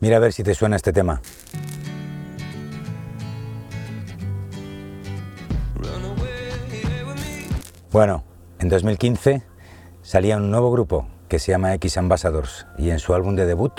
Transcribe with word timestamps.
Mira 0.00 0.16
a 0.16 0.20
ver 0.20 0.32
si 0.32 0.42
te 0.42 0.54
suena 0.54 0.76
este 0.76 0.94
tema. 0.94 1.20
Bueno, 7.92 8.24
en 8.60 8.70
2015 8.70 9.42
salía 10.00 10.38
un 10.38 10.50
nuevo 10.50 10.72
grupo 10.72 11.06
que 11.28 11.38
se 11.38 11.52
llama 11.52 11.74
X 11.74 11.98
Ambassadors 11.98 12.66
y 12.78 12.90
en 12.90 12.98
su 12.98 13.12
álbum 13.12 13.36
de 13.36 13.44
debut, 13.44 13.72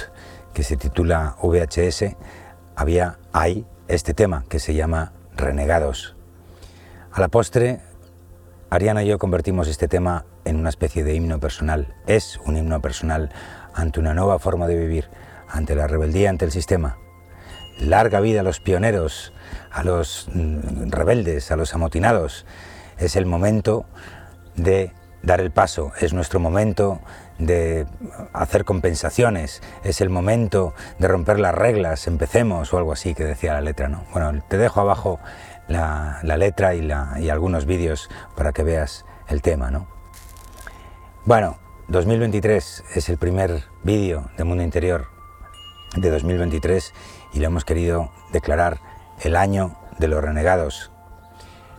que 0.54 0.62
se 0.62 0.78
titula 0.78 1.38
VHS, 1.42 2.16
había 2.76 3.18
ahí 3.34 3.66
este 3.88 4.14
tema 4.14 4.46
que 4.48 4.60
se 4.60 4.76
llama 4.76 5.14
Renegados. 5.36 6.16
A 7.12 7.20
la 7.20 7.30
postre, 7.30 7.82
Ariana 8.70 9.04
y 9.04 9.08
yo 9.08 9.18
convertimos 9.18 9.68
este 9.68 9.88
tema 9.88 10.26
en 10.46 10.58
una 10.58 10.70
especie 10.70 11.04
de 11.04 11.16
himno 11.16 11.40
personal. 11.40 11.96
Es 12.06 12.38
un 12.46 12.58
himno 12.58 12.80
personal 12.80 13.32
ante 13.74 14.00
una 14.00 14.14
nueva 14.14 14.38
forma 14.40 14.68
de 14.68 14.78
vivir, 14.78 15.10
ante 15.52 15.76
la 15.76 15.88
rebeldía 15.88 16.30
ante 16.30 16.46
el 16.46 16.52
sistema. 16.52 16.98
Larga 17.80 18.20
vida 18.20 18.42
a 18.42 18.44
los 18.44 18.59
pioneros, 18.59 19.34
a 19.72 19.84
los 19.84 20.30
mm, 20.34 20.90
rebeldes, 20.90 21.52
a 21.52 21.55
los 21.55 21.73
amotinados. 21.73 22.46
Es 22.98 23.16
el 23.16 23.26
momento 23.26 23.86
de 24.56 24.94
dar 25.23 25.40
el 25.40 25.52
paso, 25.52 25.92
es 26.00 26.14
nuestro 26.14 26.40
momento 26.40 27.00
de 27.38 27.88
hacer 28.34 28.66
compensaciones, 28.66 29.62
es 29.84 30.02
el 30.02 30.09
momento 30.09 30.73
de 31.00 31.08
romper 31.08 31.40
las 31.40 31.56
reglas, 31.56 32.08
empecemos 32.08 32.73
o 32.73 32.78
algo 32.78 32.92
así 32.92 33.14
que 33.14 33.23
decía 33.23 33.54
la 33.54 33.62
letra. 33.62 33.88
¿no? 33.88 34.04
Bueno, 34.14 34.44
te 34.48 34.58
dejo 34.58 34.81
abajo 34.81 35.20
la, 35.68 36.22
letra 36.23 36.76
y, 36.76 37.30
algunos 37.30 37.66
vídeos 37.66 38.09
para 38.36 38.52
que 38.52 38.64
veas 38.64 39.06
el 39.28 39.42
tema. 39.42 39.72
¿no? 39.72 39.88
Bueno, 41.26 41.58
2023 41.88 42.84
es 42.95 43.09
el 43.09 43.18
primer 43.18 43.64
vídeo 43.84 44.30
de 44.38 44.44
Mundo 44.44 44.64
Interior 44.64 45.11
de 45.95 46.09
2023 46.09 46.94
y 47.34 47.40
lo 47.40 47.48
hemos 47.48 47.66
querido 47.66 48.11
declarar 48.31 48.80
el 49.22 49.36
año 49.36 49.78
de 50.00 50.08
los 50.08 50.23
renegados. 50.23 50.92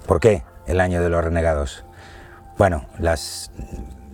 ¿Por 0.06 0.20
qué 0.20 0.44
el 0.66 0.80
año 0.80 1.02
de 1.02 1.08
los 1.08 1.24
renegados? 1.24 1.84
Bueno, 2.58 2.86
las 2.98 3.50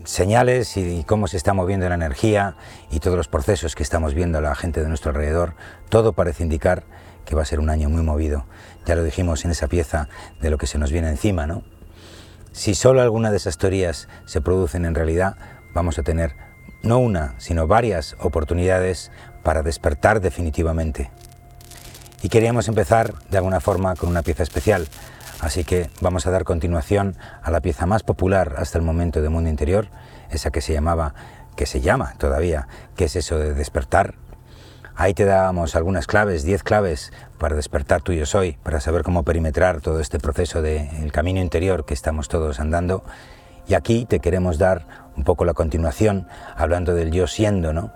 señales 0.04 0.76
y 0.76 1.04
cómo 1.04 1.26
se 1.26 1.36
está 1.36 1.52
moviendo 1.52 1.88
la 1.88 1.94
energía 1.94 2.56
y 2.90 3.00
todos 3.00 3.16
los 3.16 3.28
procesos 3.28 3.74
que 3.74 3.82
estamos 3.82 4.14
viendo 4.14 4.40
la 4.40 4.54
gente 4.54 4.80
de 4.80 4.88
nuestro 4.88 5.10
alrededor, 5.10 5.54
todo 5.90 6.12
parece 6.12 6.42
indicar 6.42 6.84
que 7.26 7.34
va 7.34 7.42
a 7.42 7.44
ser 7.44 7.60
un 7.60 7.68
año 7.68 7.90
muy 7.90 8.02
movido. 8.02 8.46
Ya 8.86 8.94
lo 8.94 9.04
dijimos 9.04 9.44
en 9.44 9.50
esa 9.50 9.66
pieza 9.66 10.08
de 10.40 10.48
lo 10.48 10.56
que 10.56 10.66
se 10.66 10.78
nos 10.78 10.92
viene 10.92 11.10
encima, 11.10 11.46
¿no? 11.46 11.62
Si 12.52 12.74
solo 12.74 13.02
alguna 13.02 13.30
de 13.30 13.36
esas 13.36 13.58
teorías 13.58 14.08
se 14.24 14.40
producen 14.40 14.86
en 14.86 14.94
realidad, 14.94 15.36
vamos 15.74 15.98
a 15.98 16.02
tener 16.02 16.34
no 16.82 16.98
una, 16.98 17.34
sino 17.38 17.66
varias 17.66 18.16
oportunidades 18.20 19.10
para 19.48 19.62
despertar 19.62 20.20
definitivamente. 20.20 21.10
Y 22.20 22.28
queríamos 22.28 22.68
empezar 22.68 23.14
de 23.30 23.38
alguna 23.38 23.60
forma 23.60 23.96
con 23.96 24.10
una 24.10 24.20
pieza 24.20 24.42
especial, 24.42 24.86
así 25.40 25.64
que 25.64 25.88
vamos 26.02 26.26
a 26.26 26.30
dar 26.30 26.44
continuación 26.44 27.16
a 27.42 27.50
la 27.50 27.62
pieza 27.62 27.86
más 27.86 28.02
popular 28.02 28.56
hasta 28.58 28.76
el 28.76 28.84
momento 28.84 29.22
de 29.22 29.30
Mundo 29.30 29.48
Interior, 29.48 29.88
esa 30.28 30.50
que 30.50 30.60
se 30.60 30.74
llamaba, 30.74 31.14
que 31.56 31.64
se 31.64 31.80
llama 31.80 32.12
todavía, 32.18 32.68
que 32.94 33.04
es 33.06 33.16
eso 33.16 33.38
de 33.38 33.54
despertar, 33.54 34.16
Ahí 34.96 35.14
te 35.14 35.24
dábamos 35.24 35.76
algunas 35.76 36.06
claves, 36.06 36.42
10 36.42 36.62
claves 36.64 37.12
para 37.38 37.54
despertar 37.54 38.02
tú 38.02 38.12
y 38.12 38.18
yo 38.18 38.26
soy, 38.26 38.58
para 38.64 38.80
saber 38.80 39.02
cómo 39.02 39.22
perimetrar 39.22 39.80
todo 39.80 40.00
este 40.00 40.18
proceso 40.18 40.60
del 40.60 41.12
camino 41.12 41.40
interior 41.40 41.86
que 41.86 41.94
estamos 41.94 42.26
todos 42.28 42.58
andando. 42.58 43.04
Y 43.68 43.74
aquí 43.74 44.06
te 44.06 44.18
queremos 44.18 44.58
dar 44.58 44.86
un 45.16 45.22
poco 45.22 45.44
la 45.44 45.54
continuación, 45.54 46.26
hablando 46.56 46.94
del 46.94 47.12
yo 47.12 47.28
siendo, 47.28 47.72
¿no? 47.72 47.92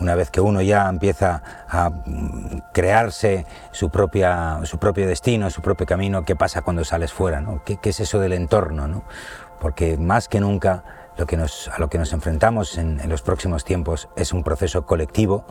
Una 0.00 0.14
vez 0.14 0.30
que 0.30 0.40
uno 0.40 0.60
ya 0.60 0.88
empieza 0.88 1.42
a 1.68 1.90
mm, 1.90 2.62
crearse 2.72 3.46
su, 3.70 3.90
propia, 3.90 4.60
su 4.64 4.78
propio 4.78 5.06
destino, 5.06 5.50
su 5.50 5.62
propio 5.62 5.86
camino, 5.86 6.24
¿qué 6.24 6.36
pasa 6.36 6.62
cuando 6.62 6.84
sales 6.84 7.12
fuera? 7.12 7.40
¿no? 7.40 7.62
¿Qué, 7.64 7.78
es 7.82 8.00
eso 8.00 8.18
del 8.20 8.32
entorno? 8.32 8.88
¿no? 8.88 9.04
Porque 9.60 9.96
más 9.96 10.28
que 10.28 10.40
nunca 10.40 10.84
lo 11.16 11.26
que 11.26 11.36
nos, 11.36 11.68
a 11.68 11.78
lo 11.78 11.88
que 11.88 11.98
nos 11.98 12.12
enfrentamos 12.12 12.76
en, 12.76 13.00
en 13.00 13.08
los 13.08 13.22
próximos 13.22 13.64
tiempos 13.64 14.08
es 14.16 14.32
un 14.32 14.42
proceso 14.42 14.84
colectivo 14.84 15.44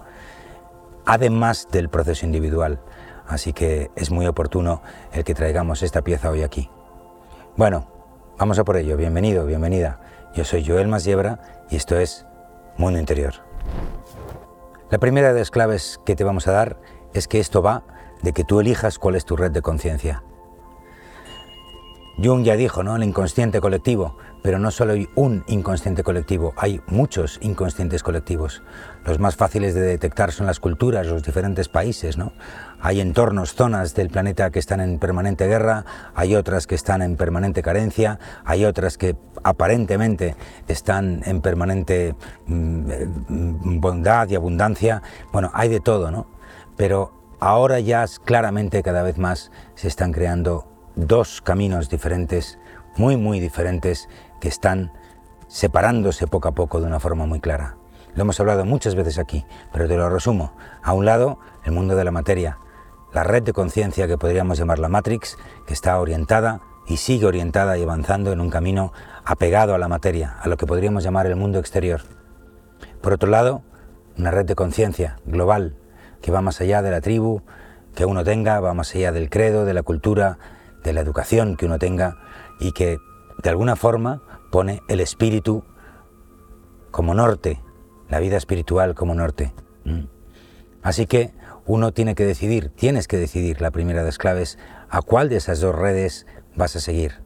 además 1.06 1.68
del 1.72 1.90
proceso 1.90 2.26
individual. 2.26 2.80
Así 3.28 3.54
que 3.54 3.92
es 3.96 4.12
muy 4.12 4.28
oportuno 4.28 4.82
el 5.12 5.24
que 5.24 5.34
traigamos 5.34 5.82
esta 5.84 6.02
pieza 6.02 6.30
hoy 6.30 6.44
aquí. 6.44 6.70
Bueno, 7.56 7.88
vamos 8.38 8.60
a 8.60 8.64
por 8.64 8.78
ello. 8.78 8.98
Bienvenido, 8.98 9.46
bienvenida. 9.46 10.00
Yo 10.34 10.44
soy 10.44 10.66
Joel 10.66 10.88
Masiebra 10.88 11.40
y 11.70 11.76
esto 11.76 11.98
es 11.98 12.26
Mundo 12.78 13.00
Interior. 13.00 13.36
La 14.94 15.00
primera 15.00 15.34
de 15.34 15.40
las 15.40 15.50
claves 15.50 16.00
que 16.06 16.16
te 16.16 16.24
vamos 16.24 16.48
a 16.48 16.52
dar 16.52 16.80
es 17.16 17.28
que 17.28 17.40
esto 17.40 17.64
va 17.64 17.82
de 18.22 18.32
que 18.32 18.44
tú 18.44 18.60
elijas 18.60 19.00
cuál 19.00 19.16
es 19.16 19.26
tu 19.26 19.36
red 19.36 19.50
de 19.50 19.64
conciencia. 19.64 20.22
Jung 22.24 22.44
ya 22.44 22.56
dijo, 22.56 22.84
¿no? 22.84 22.96
El 22.96 23.02
inconsciente 23.02 23.60
colectivo, 23.60 24.20
pero 24.44 24.60
no 24.60 24.70
solo 24.70 24.94
hay 24.94 25.10
un 25.16 25.44
inconsciente 25.48 26.04
colectivo, 26.04 26.54
hay 26.58 26.80
muchos 26.86 27.40
inconscientes 27.42 28.04
colectivos. 28.04 28.62
Los 29.04 29.18
más 29.18 29.36
fáciles 29.36 29.74
de 29.74 29.82
detectar 29.82 30.32
son 30.32 30.46
las 30.46 30.60
culturas, 30.60 31.08
los 31.08 31.24
diferentes 31.24 31.70
países, 31.70 32.16
¿no? 32.16 32.32
Hay 32.86 33.00
entornos, 33.00 33.56
zonas 33.56 33.96
del 33.96 34.10
planeta 34.10 34.50
que 34.50 34.60
están 34.60 34.82
en 34.82 35.00
permanente 35.00 35.48
guerra, 35.48 35.86
hay 36.16 36.36
otras 36.36 36.68
que 36.68 36.76
están 36.76 37.02
en 37.02 37.16
permanente 37.16 37.62
carencia, 37.62 38.20
hay 38.44 38.66
otras 38.66 38.98
que 38.98 39.16
aparentemente 39.42 40.36
están 40.68 41.22
en 41.26 41.40
permanente 41.40 42.14
mm, 42.46 43.80
bondad 43.80 44.28
y 44.28 44.36
abundancia. 44.36 45.02
Bueno, 45.32 45.50
hay 45.54 45.70
de 45.70 45.80
todo, 45.80 46.12
¿no? 46.12 46.28
Pero 46.76 47.14
ahora 47.40 47.80
ya 47.80 48.06
claramente 48.26 48.84
cada 48.84 49.02
vez 49.02 49.18
más 49.18 49.50
se 49.76 49.88
están 49.88 50.12
creando 50.12 50.68
dos 50.98 51.40
caminos 51.40 51.90
diferentes, 51.90 52.60
muy, 52.98 53.16
muy 53.16 53.40
diferentes, 53.40 54.10
que 54.42 54.50
están 54.50 54.92
separándose 55.48 56.28
poco 56.28 56.50
a 56.50 56.52
poco 56.52 56.82
de 56.82 56.88
una 56.88 57.00
forma 57.00 57.26
muy 57.26 57.40
clara. 57.40 57.78
Lo 58.14 58.24
hemos 58.24 58.42
hablado 58.42 58.66
muchas 58.66 58.94
veces 58.94 59.20
aquí, 59.20 59.46
pero 59.72 59.88
te 59.88 59.96
lo 59.96 60.10
resumo. 60.10 60.52
A 60.84 60.92
un 60.92 61.06
lado, 61.06 61.40
el 61.64 61.72
mundo 61.72 61.96
de 61.96 62.04
la 62.04 62.12
materia, 62.12 62.58
la 63.14 63.24
red 63.24 63.44
de 63.44 63.54
conciencia 63.54 64.08
que 64.08 64.18
podríamos 64.18 64.58
llamar 64.58 64.80
la 64.80 64.90
Matrix, 64.90 65.38
que 65.66 65.74
está 65.74 66.00
orientada 66.00 66.62
y 66.88 66.98
sigue 66.98 67.26
orientada 67.26 67.78
y 67.78 67.84
avanzando 67.84 68.32
en 68.32 68.42
un 68.42 68.50
camino 68.50 68.92
apegado 69.24 69.76
a 69.76 69.78
la 69.78 69.88
materia, 69.88 70.38
a 70.42 70.50
lo 70.50 70.58
que 70.58 70.66
podríamos 70.66 71.04
llamar 71.04 71.28
el 71.28 71.36
mundo 71.36 71.60
exterior. 71.60 72.02
Por 73.02 73.14
otro 73.14 73.30
lado, 73.30 73.62
una 74.18 74.32
red 74.32 74.46
de 74.46 74.56
conciencia 74.56 75.18
global 75.26 75.76
que 76.22 76.32
va 76.32 76.42
más 76.42 76.60
allá 76.62 76.82
de 76.82 76.92
la 76.92 77.02
tribu 77.02 77.42
que 77.96 78.06
uno 78.06 78.24
tenga, 78.24 78.60
va 78.60 78.74
más 78.74 78.94
allá 78.96 79.12
del 79.12 79.30
credo, 79.30 79.66
de 79.66 79.74
la 79.74 79.84
cultura, 79.84 80.40
de 80.84 80.94
la 80.94 81.02
educación 81.02 81.56
que 81.56 81.66
uno 81.66 81.80
tenga 81.80 82.18
y 82.60 82.72
que 82.72 82.98
de 83.42 83.50
alguna 83.50 83.76
forma 83.76 84.22
pone 84.52 84.82
el 84.88 85.00
espíritu 85.00 85.64
como 86.92 87.14
norte, 87.14 87.62
la 88.10 88.20
vida 88.20 88.38
espiritual 88.38 88.96
como 88.96 89.16
norte. 89.16 89.54
Así 90.82 91.06
que 91.06 91.34
uno 91.66 91.92
tiene 91.92 92.16
que 92.16 92.26
decidir, 92.26 92.70
tienes 92.70 93.08
que 93.08 93.18
decidir, 93.18 93.62
la 93.62 93.72
primera 93.72 94.00
de 94.00 94.08
las 94.08 94.18
claves, 94.18 94.58
a 94.90 95.02
cuál 95.02 95.30
de 95.30 95.38
esas 95.38 95.60
dos 95.60 95.76
redes 95.76 96.26
vas 96.56 96.76
a 96.76 96.80
seguir. 96.80 97.22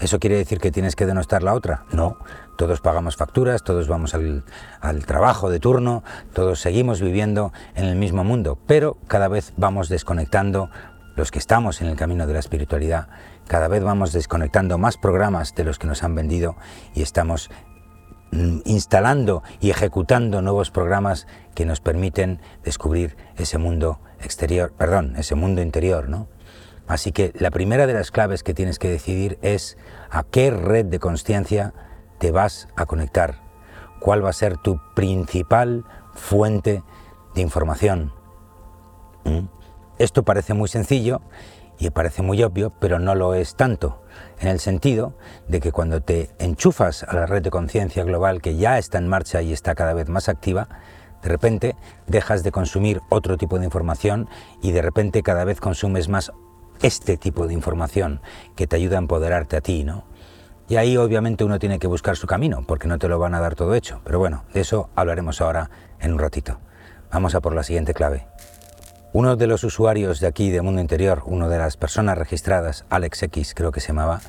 ¿Eso 0.00 0.20
quiere 0.20 0.36
decir 0.36 0.58
que 0.60 0.70
tienes 0.70 0.94
que 0.94 1.06
denostar 1.06 1.42
la 1.42 1.54
otra? 1.54 1.84
No, 1.92 2.18
todos 2.56 2.80
pagamos 2.80 3.16
facturas, 3.16 3.64
todos 3.64 3.88
vamos 3.88 4.14
al, 4.14 4.44
al, 4.80 5.04
trabajo 5.06 5.50
de 5.50 5.58
turno, 5.58 6.04
todos 6.32 6.60
seguimos 6.60 7.00
viviendo 7.00 7.52
en 7.74 7.84
el 7.84 7.96
mismo 7.96 8.22
mundo, 8.22 8.58
pero 8.66 8.96
cada 9.08 9.26
vez 9.26 9.52
vamos 9.56 9.88
desconectando 9.88 10.70
los 11.16 11.32
que 11.32 11.40
estamos 11.40 11.80
en 11.80 11.88
el 11.88 11.96
camino 11.96 12.28
de 12.28 12.34
la 12.34 12.38
espiritualidad, 12.38 13.08
cada 13.48 13.66
vez 13.66 13.82
vamos 13.82 14.12
desconectando 14.12 14.78
más 14.78 14.96
programas 14.96 15.54
de 15.56 15.64
los 15.64 15.80
que 15.80 15.88
nos 15.88 16.04
han 16.04 16.14
vendido 16.14 16.56
y 16.94 17.02
estamos 17.02 17.50
instalando 18.30 19.42
y 19.60 19.70
ejecutando 19.70 20.42
nuevos 20.42 20.70
programas 20.70 21.26
que 21.54 21.64
nos 21.64 21.80
permiten 21.80 22.40
descubrir 22.62 23.16
ese 23.36 23.58
mundo 23.58 24.00
exterior, 24.20 24.72
perdón, 24.76 25.14
ese 25.16 25.34
mundo 25.34 25.62
interior, 25.62 26.08
¿no? 26.08 26.28
Así 26.86 27.12
que 27.12 27.32
la 27.38 27.50
primera 27.50 27.86
de 27.86 27.94
las 27.94 28.10
claves 28.10 28.42
que 28.42 28.54
tienes 28.54 28.78
que 28.78 28.88
decidir 28.88 29.38
es 29.42 29.76
a 30.10 30.22
qué 30.22 30.50
red 30.50 30.86
de 30.86 30.98
conciencia 30.98 31.74
te 32.18 32.30
vas 32.30 32.68
a 32.76 32.86
conectar, 32.86 33.40
cuál 34.00 34.24
va 34.24 34.30
a 34.30 34.34
ser 34.34 34.56
tu 34.56 34.80
principal 34.94 35.84
fuente 36.14 36.82
de 37.34 37.42
información. 37.42 38.12
¿Mm? 39.24 39.48
Esto 39.98 40.22
parece 40.22 40.54
muy 40.54 40.68
sencillo 40.68 41.20
y 41.78 41.90
parece 41.90 42.22
muy 42.22 42.42
obvio, 42.42 42.72
pero 42.78 42.98
no 42.98 43.14
lo 43.14 43.34
es 43.34 43.54
tanto, 43.54 44.02
en 44.40 44.48
el 44.48 44.60
sentido 44.60 45.14
de 45.46 45.60
que 45.60 45.72
cuando 45.72 46.00
te 46.00 46.30
enchufas 46.38 47.04
a 47.04 47.14
la 47.14 47.26
red 47.26 47.42
de 47.42 47.50
conciencia 47.50 48.04
global 48.04 48.42
que 48.42 48.56
ya 48.56 48.78
está 48.78 48.98
en 48.98 49.08
marcha 49.08 49.42
y 49.42 49.52
está 49.52 49.74
cada 49.74 49.94
vez 49.94 50.08
más 50.08 50.28
activa, 50.28 50.68
de 51.22 51.28
repente 51.28 51.76
dejas 52.06 52.42
de 52.42 52.52
consumir 52.52 53.00
otro 53.08 53.36
tipo 53.36 53.58
de 53.58 53.64
información 53.64 54.28
y 54.62 54.72
de 54.72 54.82
repente 54.82 55.22
cada 55.22 55.44
vez 55.44 55.60
consumes 55.60 56.08
más 56.08 56.32
este 56.82 57.16
tipo 57.16 57.46
de 57.46 57.54
información 57.54 58.20
que 58.54 58.66
te 58.66 58.76
ayuda 58.76 58.96
a 58.96 59.00
empoderarte 59.00 59.56
a 59.56 59.60
ti, 59.60 59.84
¿no? 59.84 60.04
Y 60.68 60.76
ahí 60.76 60.96
obviamente 60.96 61.44
uno 61.44 61.58
tiene 61.58 61.78
que 61.78 61.86
buscar 61.86 62.16
su 62.16 62.26
camino, 62.26 62.62
porque 62.66 62.88
no 62.88 62.98
te 62.98 63.08
lo 63.08 63.18
van 63.18 63.34
a 63.34 63.40
dar 63.40 63.54
todo 63.54 63.74
hecho. 63.74 64.02
Pero 64.04 64.18
bueno, 64.18 64.44
de 64.52 64.60
eso 64.60 64.90
hablaremos 64.94 65.40
ahora 65.40 65.70
en 65.98 66.12
un 66.12 66.18
ratito. 66.18 66.58
Vamos 67.10 67.34
a 67.34 67.40
por 67.40 67.54
la 67.54 67.62
siguiente 67.62 67.94
clave. 67.94 68.26
Uno 69.14 69.36
de 69.36 69.46
los 69.46 69.64
usuarios 69.64 70.20
de 70.20 70.26
aquí 70.26 70.50
de 70.50 70.60
Mundo 70.60 70.82
Interior, 70.82 71.22
una 71.24 71.48
de 71.48 71.56
las 71.56 71.78
personas 71.78 72.18
registradas, 72.18 72.84
Alex 72.90 73.22
X 73.22 73.54
creo 73.54 73.72
que 73.72 73.80
se 73.80 73.88
llamaba, 73.88 74.20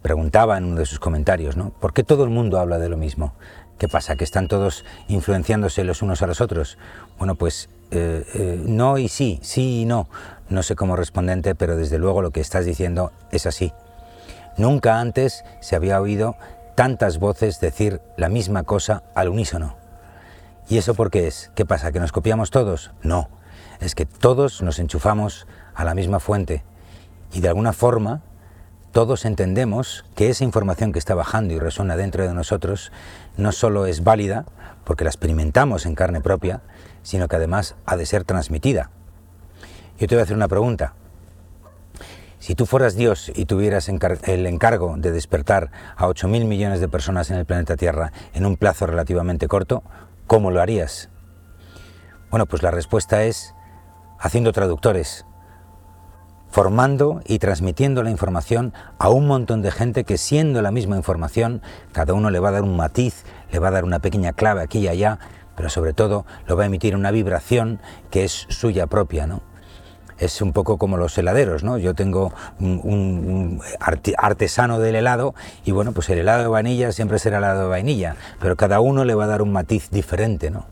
preguntaba 0.00 0.56
en 0.56 0.64
uno 0.64 0.76
de 0.76 0.86
sus 0.86 1.00
comentarios, 1.00 1.56
¿no? 1.56 1.70
¿Por 1.70 1.92
qué 1.92 2.04
todo 2.04 2.22
el 2.22 2.30
mundo 2.30 2.60
habla 2.60 2.78
de 2.78 2.88
lo 2.88 2.96
mismo? 2.96 3.34
¿Qué 3.78 3.88
pasa? 3.88 4.14
¿Que 4.14 4.22
están 4.22 4.46
todos 4.46 4.84
influenciándose 5.08 5.82
los 5.82 6.02
unos 6.02 6.22
a 6.22 6.28
los 6.28 6.40
otros? 6.40 6.78
Bueno, 7.18 7.34
pues 7.34 7.68
eh, 7.90 8.24
eh, 8.34 8.62
no 8.64 8.96
y 8.96 9.08
sí, 9.08 9.40
sí 9.42 9.80
y 9.80 9.84
no. 9.86 10.08
No 10.48 10.62
sé 10.62 10.76
cómo 10.76 10.94
respondente, 10.94 11.56
pero 11.56 11.76
desde 11.76 11.98
luego 11.98 12.22
lo 12.22 12.30
que 12.30 12.40
estás 12.40 12.64
diciendo 12.64 13.10
es 13.32 13.46
así. 13.46 13.72
Nunca 14.56 15.00
antes 15.00 15.44
se 15.60 15.74
había 15.74 16.00
oído 16.00 16.36
tantas 16.76 17.18
voces 17.18 17.58
decir 17.58 18.00
la 18.16 18.28
misma 18.28 18.62
cosa 18.62 19.02
al 19.16 19.30
unísono. 19.30 19.74
¿Y 20.68 20.78
eso 20.78 20.94
por 20.94 21.10
qué 21.10 21.26
es? 21.26 21.50
¿Qué 21.56 21.66
pasa? 21.66 21.90
¿Que 21.90 21.98
nos 21.98 22.12
copiamos 22.12 22.52
todos? 22.52 22.92
No 23.02 23.41
es 23.80 23.94
que 23.94 24.06
todos 24.06 24.62
nos 24.62 24.78
enchufamos 24.78 25.46
a 25.74 25.84
la 25.84 25.94
misma 25.94 26.20
fuente 26.20 26.64
y 27.32 27.40
de 27.40 27.48
alguna 27.48 27.72
forma 27.72 28.22
todos 28.92 29.24
entendemos 29.24 30.04
que 30.14 30.28
esa 30.28 30.44
información 30.44 30.92
que 30.92 30.98
está 30.98 31.14
bajando 31.14 31.54
y 31.54 31.58
resuena 31.58 31.96
dentro 31.96 32.26
de 32.26 32.34
nosotros 32.34 32.92
no 33.38 33.52
solo 33.52 33.86
es 33.86 34.04
válida 34.04 34.44
porque 34.84 35.04
la 35.04 35.10
experimentamos 35.10 35.86
en 35.86 35.94
carne 35.94 36.20
propia, 36.20 36.60
sino 37.02 37.26
que 37.26 37.36
además 37.36 37.74
ha 37.86 37.96
de 37.96 38.04
ser 38.04 38.24
transmitida. 38.24 38.90
Yo 39.98 40.06
te 40.08 40.14
voy 40.14 40.20
a 40.20 40.24
hacer 40.24 40.36
una 40.36 40.48
pregunta. 40.48 40.94
Si 42.38 42.54
tú 42.54 42.66
fueras 42.66 42.96
Dios 42.96 43.30
y 43.34 43.46
tuvieras 43.46 43.88
el 43.88 44.46
encargo 44.46 44.96
de 44.98 45.12
despertar 45.12 45.70
a 45.96 46.06
8.000 46.08 46.44
millones 46.44 46.80
de 46.80 46.88
personas 46.88 47.30
en 47.30 47.36
el 47.36 47.46
planeta 47.46 47.76
Tierra 47.76 48.12
en 48.34 48.44
un 48.44 48.56
plazo 48.56 48.86
relativamente 48.86 49.48
corto, 49.48 49.84
¿cómo 50.26 50.50
lo 50.50 50.60
harías? 50.60 51.08
Bueno, 52.30 52.46
pues 52.46 52.62
la 52.62 52.72
respuesta 52.72 53.22
es 53.22 53.54
haciendo 54.22 54.52
traductores, 54.52 55.26
formando 56.48 57.20
y 57.26 57.40
transmitiendo 57.40 58.02
la 58.04 58.10
información 58.10 58.72
a 58.98 59.08
un 59.08 59.26
montón 59.26 59.62
de 59.62 59.72
gente 59.72 60.04
que 60.04 60.16
siendo 60.16 60.62
la 60.62 60.70
misma 60.70 60.96
información, 60.96 61.60
cada 61.92 62.14
uno 62.14 62.30
le 62.30 62.38
va 62.38 62.50
a 62.50 62.52
dar 62.52 62.62
un 62.62 62.76
matiz, 62.76 63.24
le 63.50 63.58
va 63.58 63.68
a 63.68 63.72
dar 63.72 63.84
una 63.84 63.98
pequeña 63.98 64.32
clave 64.32 64.62
aquí 64.62 64.78
y 64.78 64.88
allá, 64.88 65.18
pero 65.56 65.68
sobre 65.68 65.92
todo 65.92 66.24
lo 66.46 66.56
va 66.56 66.62
a 66.62 66.66
emitir 66.66 66.94
una 66.94 67.10
vibración 67.10 67.80
que 68.10 68.24
es 68.24 68.46
suya 68.48 68.86
propia, 68.86 69.26
¿no? 69.26 69.42
Es 70.18 70.40
un 70.40 70.52
poco 70.52 70.78
como 70.78 70.98
los 70.98 71.18
heladeros, 71.18 71.64
¿no? 71.64 71.78
Yo 71.78 71.94
tengo 71.94 72.32
un, 72.60 73.60
artesano 74.16 74.78
del 74.78 74.94
helado 74.94 75.34
y 75.64 75.72
bueno, 75.72 75.90
pues 75.90 76.08
el 76.10 76.18
helado 76.18 76.42
de 76.42 76.48
vainilla 76.48 76.92
siempre 76.92 77.18
será 77.18 77.38
helado 77.38 77.62
de 77.62 77.68
vainilla, 77.68 78.14
pero 78.38 78.54
cada 78.54 78.78
uno 78.78 79.04
le 79.04 79.16
va 79.16 79.24
a 79.24 79.26
dar 79.26 79.42
un 79.42 79.52
matiz 79.52 79.90
diferente, 79.90 80.50
¿no? 80.50 80.66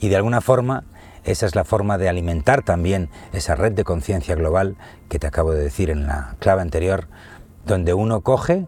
Y 0.00 0.08
de 0.08 0.16
alguna 0.16 0.40
forma 0.40 0.82
esa 1.30 1.46
es 1.46 1.54
la 1.54 1.64
forma 1.64 1.98
de 1.98 2.08
alimentar 2.08 2.62
también 2.62 3.10
esa 3.32 3.54
red 3.54 3.72
de 3.72 3.84
conciencia 3.84 4.34
global 4.34 4.76
que 5.08 5.18
te 5.18 5.26
acabo 5.26 5.52
de 5.52 5.62
decir 5.62 5.90
en 5.90 6.06
la 6.06 6.36
clave 6.38 6.62
anterior, 6.62 7.08
donde 7.66 7.92
uno 7.92 8.22
coge 8.22 8.66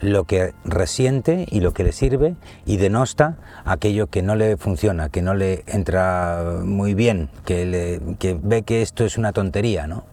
lo 0.00 0.24
que 0.24 0.54
resiente 0.64 1.46
y 1.50 1.60
lo 1.60 1.72
que 1.72 1.84
le 1.84 1.92
sirve 1.92 2.34
y 2.64 2.78
denosta 2.78 3.36
aquello 3.64 4.08
que 4.08 4.22
no 4.22 4.34
le 4.34 4.56
funciona, 4.56 5.08
que 5.10 5.22
no 5.22 5.34
le 5.34 5.62
entra 5.66 6.60
muy 6.64 6.94
bien, 6.94 7.30
que, 7.44 8.00
ve 8.42 8.62
que 8.62 8.82
esto 8.82 9.04
es 9.04 9.18
una 9.18 9.32
tontería, 9.32 9.86
¿no? 9.86 10.04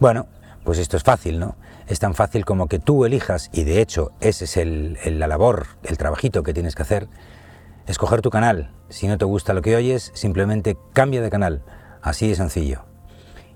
Bueno, 0.00 0.26
pues 0.64 0.78
esto 0.78 0.96
es 0.96 1.02
fácil, 1.02 1.38
¿no? 1.38 1.56
Es 1.86 2.00
tan 2.00 2.14
fácil 2.14 2.44
como 2.44 2.66
que 2.66 2.80
tú 2.80 3.04
elijas, 3.04 3.48
y 3.52 3.64
de 3.64 3.80
hecho 3.80 4.10
ese 4.20 4.44
es 4.44 5.12
la 5.12 5.28
labor, 5.28 5.66
el 5.84 5.96
trabajito 5.96 6.42
que 6.42 6.52
tienes 6.52 6.74
que 6.74 6.82
hacer, 6.82 7.08
escoger 7.86 8.20
tu 8.22 8.30
canal. 8.30 8.75
Si 8.88 9.08
no 9.08 9.18
te 9.18 9.24
gusta 9.24 9.52
lo 9.52 9.62
que 9.62 9.76
oyes, 9.76 10.12
simplemente 10.14 10.76
cambia 10.92 11.20
de 11.20 11.30
canal. 11.30 11.62
Así 12.02 12.28
de 12.28 12.36
sencillo. 12.36 12.84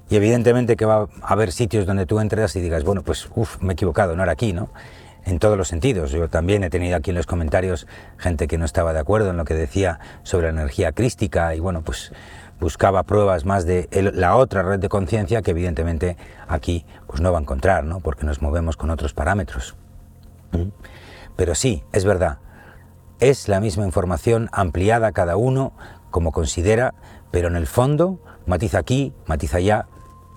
Y 0.09 0.17
evidentemente 0.17 0.77
que 0.77 0.85
va 0.85 1.09
a 1.23 1.33
haber 1.33 1.53
sitios 1.53 1.87
donde 1.87 2.05
tú 2.05 2.19
entras 2.19 2.57
y 2.57 2.61
digas, 2.61 2.83
bueno, 2.83 3.03
pues 3.03 3.29
uff, 3.35 3.61
me 3.63 3.73
he 3.73 3.75
equivocado, 3.75 4.17
no 4.17 4.25
era 4.25 4.33
aquí, 4.33 4.53
¿no? 4.53 4.71
En 5.25 5.39
todos 5.39 5.57
los 5.57 5.69
sentidos. 5.69 6.11
Yo 6.11 6.29
también 6.29 6.65
he 6.65 6.71
tenido 6.71 6.97
aquí 6.97 7.11
en 7.11 7.17
los 7.17 7.27
comentarios 7.27 7.87
gente 8.19 8.49
que 8.49 8.59
no 8.59 8.65
estaba 8.65 8.93
de 8.93 8.99
acuerdo 8.99 9.31
en 9.31 9.37
lo 9.37 9.45
que 9.45 9.55
decía 9.55 10.01
sobre 10.25 10.53
la 10.53 10.63
energía 10.63 10.91
crística 10.91 11.55
y 11.55 11.61
bueno, 11.61 11.83
pues 11.83 12.13
buscaba 12.59 13.05
pruebas 13.05 13.45
más 13.45 13.67
de 13.67 13.89
la 14.15 14.35
otra 14.35 14.63
red 14.63 14.81
de 14.81 14.89
conciencia 14.89 15.43
que 15.43 15.53
evidentemente 15.53 16.17
aquí 16.49 16.85
pues 17.07 17.21
no 17.21 17.31
va 17.31 17.39
a 17.39 17.43
encontrar, 17.43 17.85
¿no? 17.85 18.01
Porque 18.01 18.27
nos 18.27 18.43
movemos 18.43 18.77
con 18.77 18.91
otros 18.91 19.15
parámetros. 19.15 19.77
¿Mm? 20.51 20.71
Pero 21.37 21.55
sí, 21.55 21.85
es 21.93 22.05
verdad, 22.05 22.39
es 23.21 23.49
la 23.49 23.61
misma 23.61 23.85
información 23.85 24.49
ampliada 24.51 25.13
cada 25.13 25.37
uno 25.37 25.73
como 26.11 26.33
considera, 26.33 26.95
pero 27.31 27.49
en 27.49 27.57
el 27.57 27.67
fondo, 27.67 28.19
matiza 28.47 28.79
aquí, 28.79 29.13
matiza 29.27 29.59
allá, 29.59 29.87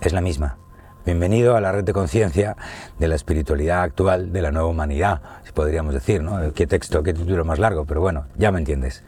es 0.02 0.12
la 0.12 0.20
misma. 0.20 0.58
Bienvenido 1.06 1.56
a 1.56 1.62
la 1.62 1.72
red 1.72 1.84
de 1.84 1.94
conciencia 1.94 2.56
de 2.98 3.08
la 3.08 3.14
espiritualidad 3.14 3.82
actual 3.82 4.32
de 4.34 4.42
la 4.42 4.52
nueva 4.52 4.68
humanidad, 4.68 5.22
si 5.44 5.52
podríamos 5.52 5.94
decir, 5.94 6.22
¿no? 6.22 6.52
Qué 6.52 6.66
texto, 6.66 7.02
qué 7.02 7.14
título 7.14 7.44
más 7.46 7.58
largo, 7.58 7.86
pero 7.86 8.02
bueno, 8.02 8.26
ya 8.36 8.52
me 8.52 8.58
entiendes. 8.58 9.02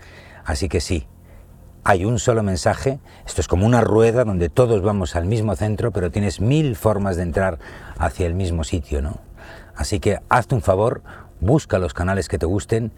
Así 0.44 0.70
que 0.70 0.80
sí, 0.80 1.06
hay 1.84 2.06
un 2.06 2.18
solo 2.18 2.42
mensaje, 2.42 2.98
esto 3.26 3.42
es 3.42 3.48
como 3.48 3.66
una 3.66 3.82
rueda 3.82 4.24
donde 4.24 4.48
todos 4.48 4.80
vamos 4.80 5.16
al 5.16 5.26
mismo 5.26 5.54
centro, 5.54 5.92
pero 5.92 6.10
tienes 6.10 6.40
mil 6.40 6.76
formas 6.76 7.16
de 7.16 7.24
entrar 7.24 7.58
hacia 7.98 8.26
el 8.26 8.34
mismo 8.34 8.64
sitio, 8.64 9.02
¿no? 9.02 9.20
Así 9.74 10.00
que 10.00 10.20
hazte 10.30 10.54
un 10.54 10.62
favor, 10.62 11.02
busca 11.40 11.78
los 11.78 11.92
canales 11.92 12.28
que 12.28 12.38
te 12.38 12.46
gusten 12.46 12.92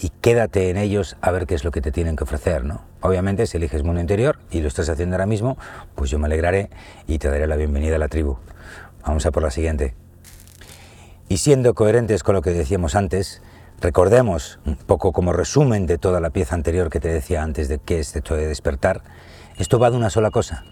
y 0.00 0.10
quédate 0.20 0.70
en 0.70 0.76
ellos 0.76 1.16
a 1.20 1.30
ver 1.30 1.46
qué 1.46 1.54
es 1.54 1.64
lo 1.64 1.70
que 1.70 1.80
te 1.80 1.92
tienen 1.92 2.16
que 2.16 2.24
ofrecer, 2.24 2.64
¿no? 2.64 2.82
Obviamente, 3.00 3.46
si 3.46 3.56
eliges 3.56 3.82
mundo 3.82 4.00
interior 4.00 4.38
y 4.50 4.60
lo 4.60 4.68
estás 4.68 4.88
haciendo 4.88 5.16
ahora 5.16 5.26
mismo, 5.26 5.58
pues 5.94 6.10
yo 6.10 6.18
me 6.18 6.26
alegraré 6.26 6.70
y 7.06 7.18
te 7.18 7.28
daré 7.28 7.46
la 7.46 7.56
bienvenida 7.56 7.96
a 7.96 7.98
la 7.98 8.08
tribu. 8.08 8.38
Vamos 9.04 9.26
a 9.26 9.30
por 9.30 9.42
la 9.42 9.50
siguiente. 9.50 9.94
Y 11.28 11.38
siendo 11.38 11.74
coherentes 11.74 12.22
con 12.22 12.34
lo 12.34 12.42
que 12.42 12.50
decíamos 12.50 12.94
antes, 12.94 13.42
recordemos 13.80 14.60
un 14.64 14.76
poco 14.76 15.12
como 15.12 15.32
resumen 15.32 15.86
de 15.86 15.98
toda 15.98 16.20
la 16.20 16.30
pieza 16.30 16.54
anterior 16.54 16.90
que 16.90 17.00
te 17.00 17.08
decía 17.08 17.42
antes 17.42 17.68
de 17.68 17.78
qué 17.78 18.00
es 18.00 18.14
esto 18.14 18.36
de 18.36 18.46
despertar, 18.46 19.02
esto 19.56 19.78
va 19.78 19.90
de 19.90 19.96
una 19.96 20.10
sola 20.10 20.30
cosa. 20.30 20.64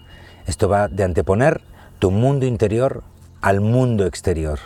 Esto 0.47 0.69
va 0.69 0.89
de 0.89 1.05
anteponer 1.05 1.61
tu 1.99 2.11
mundo 2.11 2.47
interior 2.47 3.05
al 3.41 3.61
mundo 3.61 4.07
exterior. 4.07 4.59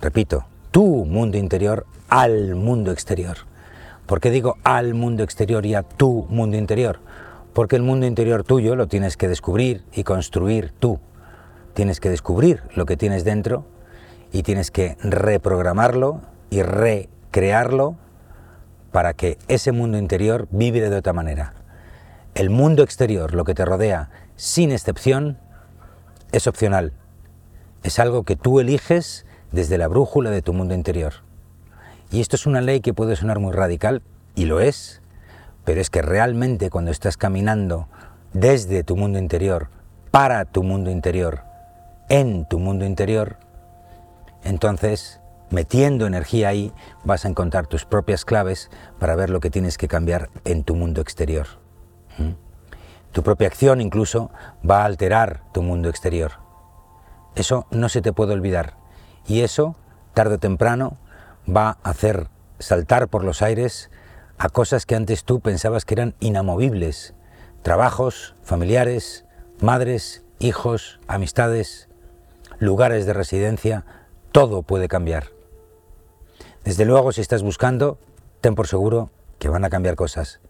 Repito, 0.00 0.46
tu 0.74 1.04
mundo 1.04 1.38
interior 1.38 1.86
al 2.08 2.56
mundo 2.56 2.90
exterior. 2.90 3.36
¿Por 4.06 4.20
qué 4.20 4.32
digo 4.32 4.56
al 4.64 4.94
mundo 4.94 5.22
exterior 5.22 5.64
y 5.66 5.76
a 5.76 5.84
tu 5.84 6.26
mundo 6.28 6.56
interior? 6.56 6.98
Porque 7.52 7.76
el 7.76 7.82
mundo 7.82 8.06
interior 8.06 8.42
tuyo 8.42 8.74
lo 8.74 8.88
tienes 8.88 9.16
que 9.16 9.28
descubrir 9.28 9.84
y 9.92 10.02
construir 10.02 10.72
tú. 10.80 10.98
Tienes 11.74 12.00
que 12.00 12.10
descubrir 12.10 12.64
lo 12.74 12.86
que 12.86 12.96
tienes 12.96 13.22
dentro 13.22 13.64
y 14.32 14.42
tienes 14.42 14.72
que 14.72 14.96
reprogramarlo 15.00 16.22
y 16.50 16.62
recrearlo 16.62 17.94
para 18.90 19.14
que 19.14 19.38
ese 19.46 19.70
mundo 19.70 19.96
interior 19.96 20.48
vibre 20.50 20.90
de 20.90 20.96
otra 20.96 21.12
manera. 21.12 21.54
El 22.34 22.50
mundo 22.50 22.82
exterior, 22.82 23.32
lo 23.32 23.44
que 23.44 23.54
te 23.54 23.64
rodea, 23.64 24.10
sin 24.34 24.72
excepción, 24.72 25.38
es 26.32 26.48
opcional. 26.48 26.94
Es 27.84 28.00
algo 28.00 28.24
que 28.24 28.34
tú 28.34 28.58
eliges 28.58 29.24
desde 29.54 29.78
la 29.78 29.86
brújula 29.86 30.30
de 30.30 30.42
tu 30.42 30.52
mundo 30.52 30.74
interior. 30.74 31.14
Y 32.10 32.20
esto 32.20 32.34
es 32.34 32.44
una 32.44 32.60
ley 32.60 32.80
que 32.80 32.92
puede 32.92 33.14
sonar 33.14 33.38
muy 33.38 33.52
radical, 33.52 34.02
y 34.34 34.46
lo 34.46 34.60
es, 34.60 35.00
pero 35.64 35.80
es 35.80 35.90
que 35.90 36.02
realmente 36.02 36.70
cuando 36.70 36.90
estás 36.90 37.16
caminando 37.16 37.86
desde 38.32 38.82
tu 38.82 38.96
mundo 38.96 39.18
interior, 39.18 39.68
para 40.10 40.44
tu 40.44 40.64
mundo 40.64 40.90
interior, 40.90 41.42
en 42.08 42.46
tu 42.46 42.58
mundo 42.58 42.84
interior, 42.84 43.36
entonces, 44.42 45.20
metiendo 45.50 46.06
energía 46.06 46.48
ahí, 46.48 46.72
vas 47.04 47.24
a 47.24 47.28
encontrar 47.28 47.68
tus 47.68 47.84
propias 47.84 48.24
claves 48.24 48.70
para 48.98 49.14
ver 49.14 49.30
lo 49.30 49.38
que 49.38 49.50
tienes 49.50 49.78
que 49.78 49.88
cambiar 49.88 50.30
en 50.44 50.64
tu 50.64 50.74
mundo 50.74 51.00
exterior. 51.00 51.46
¿Mm? 52.18 52.32
Tu 53.12 53.22
propia 53.22 53.46
acción 53.46 53.80
incluso 53.80 54.30
va 54.68 54.82
a 54.82 54.86
alterar 54.86 55.42
tu 55.52 55.62
mundo 55.62 55.88
exterior. 55.88 56.32
Eso 57.36 57.66
no 57.70 57.88
se 57.88 58.02
te 58.02 58.12
puede 58.12 58.32
olvidar. 58.32 58.83
Y 59.26 59.40
eso, 59.40 59.76
tarde 60.12 60.36
o 60.36 60.38
temprano, 60.38 60.98
va 61.48 61.78
a 61.82 61.90
hacer 61.90 62.28
saltar 62.58 63.08
por 63.08 63.24
los 63.24 63.42
aires 63.42 63.90
a 64.38 64.48
cosas 64.48 64.86
que 64.86 64.96
antes 64.96 65.24
tú 65.24 65.40
pensabas 65.40 65.84
que 65.84 65.94
eran 65.94 66.14
inamovibles. 66.20 67.14
Trabajos, 67.62 68.34
familiares, 68.42 69.24
madres, 69.60 70.24
hijos, 70.38 71.00
amistades, 71.06 71.88
lugares 72.58 73.06
de 73.06 73.12
residencia, 73.12 73.84
todo 74.32 74.62
puede 74.62 74.88
cambiar. 74.88 75.28
Desde 76.64 76.84
luego, 76.84 77.12
si 77.12 77.20
estás 77.20 77.42
buscando, 77.42 77.98
ten 78.40 78.54
por 78.54 78.66
seguro 78.66 79.10
que 79.38 79.48
van 79.48 79.64
a 79.64 79.70
cambiar 79.70 79.96
cosas. 79.96 80.40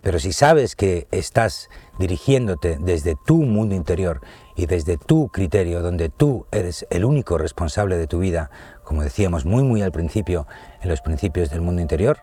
Pero 0.00 0.18
si 0.20 0.32
sabes 0.32 0.76
que 0.76 1.08
estás 1.10 1.68
dirigiéndote 1.98 2.78
desde 2.80 3.16
tu 3.26 3.36
mundo 3.36 3.74
interior 3.74 4.20
y 4.58 4.66
desde 4.66 4.98
tu 4.98 5.28
criterio, 5.28 5.82
donde 5.82 6.08
tú 6.08 6.48
eres 6.50 6.84
el 6.90 7.04
único 7.04 7.38
responsable 7.38 7.96
de 7.96 8.08
tu 8.08 8.18
vida, 8.18 8.50
como 8.82 9.04
decíamos 9.04 9.44
muy 9.44 9.62
muy 9.62 9.82
al 9.82 9.92
principio, 9.92 10.48
en 10.82 10.88
los 10.88 11.00
principios 11.00 11.48
del 11.50 11.60
mundo 11.60 11.80
interior, 11.80 12.18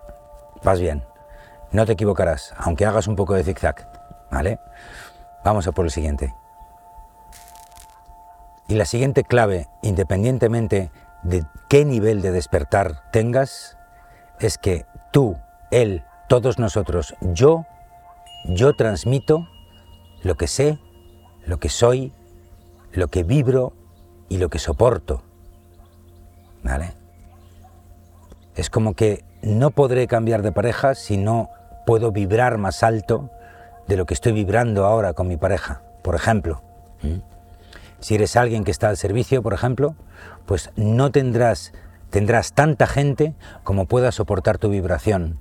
vas 0.62 0.82
bien. 0.82 1.06
no 1.72 1.86
te 1.86 1.94
equivocarás, 1.94 2.54
aunque 2.58 2.86
hagas 2.86 3.08
un 3.08 3.16
poco 3.16 3.36
de 3.36 3.46
zigzag, 3.46 3.90
¿vale? 4.30 4.60
Vamos 5.46 5.66
a 5.66 5.72
por 5.72 5.86
el 5.86 5.92
siguiente. 5.92 6.36
Y 8.68 8.76
la 8.76 8.86
siguiente 8.86 9.24
clave, 9.24 9.70
independientemente 9.82 10.92
de 11.24 11.46
qué 11.70 11.86
nivel 11.86 12.22
de 12.22 12.32
despertar 12.32 13.10
tengas, 13.12 13.78
es 14.42 14.58
que 14.58 14.86
tú, 15.14 15.38
él, 15.72 16.04
todos 16.28 16.60
nosotros, 16.60 17.16
yo, 17.22 17.66
yo 18.44 18.76
transmito 18.76 19.48
lo 20.22 20.36
que 20.36 20.48
sé, 20.48 20.80
lo 21.46 21.60
que 21.60 21.70
soy, 21.70 22.12
lo 22.96 23.08
que 23.08 23.24
vibro 23.24 23.74
y 24.30 24.38
lo 24.38 24.50
que 24.50 24.60
soporto. 24.60 25.24
¿Vale? 26.64 26.94
Es 28.56 28.70
como 28.70 28.94
que 28.94 29.24
no 29.42 29.72
podré 29.72 30.08
cambiar 30.08 30.42
de 30.42 30.52
pareja 30.52 30.96
si 30.96 31.18
no 31.18 31.50
puedo 31.86 32.12
vibrar 32.12 32.58
más 32.58 32.84
alto 32.84 33.30
de 33.88 33.98
lo 33.98 34.06
que 34.06 34.14
estoy 34.14 34.32
vibrando 34.32 34.86
ahora 34.86 35.14
con 35.14 35.28
mi 35.28 35.38
pareja, 35.38 35.84
por 36.04 36.16
ejemplo. 36.16 36.62
Si 38.00 38.16
eres 38.16 38.36
alguien 38.36 38.64
que 38.64 38.72
está 38.72 38.90
al 38.90 38.98
servicio, 38.98 39.44
por 39.44 39.54
ejemplo, 39.54 39.96
pues 40.46 40.72
no 40.76 41.12
tendrás, 41.12 41.74
tendrás 42.10 42.54
tanta 42.54 42.88
gente 42.88 43.36
como 43.64 43.86
pueda 43.86 44.12
soportar 44.12 44.58
tu 44.58 44.70
vibración. 44.70 45.40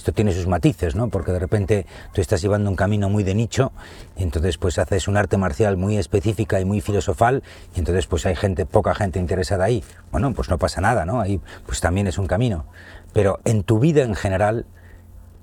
Esto 0.00 0.12
tiene 0.12 0.32
sus 0.32 0.46
matices, 0.46 0.94
¿no? 0.94 1.08
Porque 1.08 1.30
de 1.30 1.38
repente 1.38 1.84
tú 2.14 2.22
estás 2.22 2.40
llevando 2.40 2.70
un 2.70 2.76
camino 2.76 3.10
muy 3.10 3.22
de 3.22 3.34
nicho 3.34 3.70
y 4.16 4.22
entonces 4.22 4.56
pues 4.56 4.78
haces 4.78 5.08
un 5.08 5.18
arte 5.18 5.36
marcial 5.36 5.76
muy 5.76 5.98
específica 5.98 6.58
y 6.58 6.64
muy 6.64 6.80
filosofal 6.80 7.42
y 7.76 7.80
entonces 7.80 8.06
pues 8.06 8.24
hay 8.24 8.34
gente, 8.34 8.64
poca 8.64 8.94
gente 8.94 9.18
interesada 9.18 9.64
ahí. 9.64 9.84
Bueno, 10.10 10.32
pues 10.32 10.48
no 10.48 10.56
pasa 10.56 10.80
nada, 10.80 11.04
¿no? 11.04 11.20
Ahí 11.20 11.38
pues 11.66 11.82
también 11.82 12.06
es 12.06 12.16
un 12.16 12.26
camino. 12.28 12.64
Pero 13.12 13.40
en 13.44 13.62
tu 13.62 13.78
vida 13.78 14.02
en 14.02 14.14
general 14.14 14.64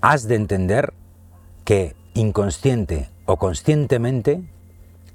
has 0.01 0.27
de 0.27 0.33
entender 0.33 0.91
que 1.63 1.95
inconsciente 2.15 3.11
o 3.27 3.37
conscientemente 3.37 4.41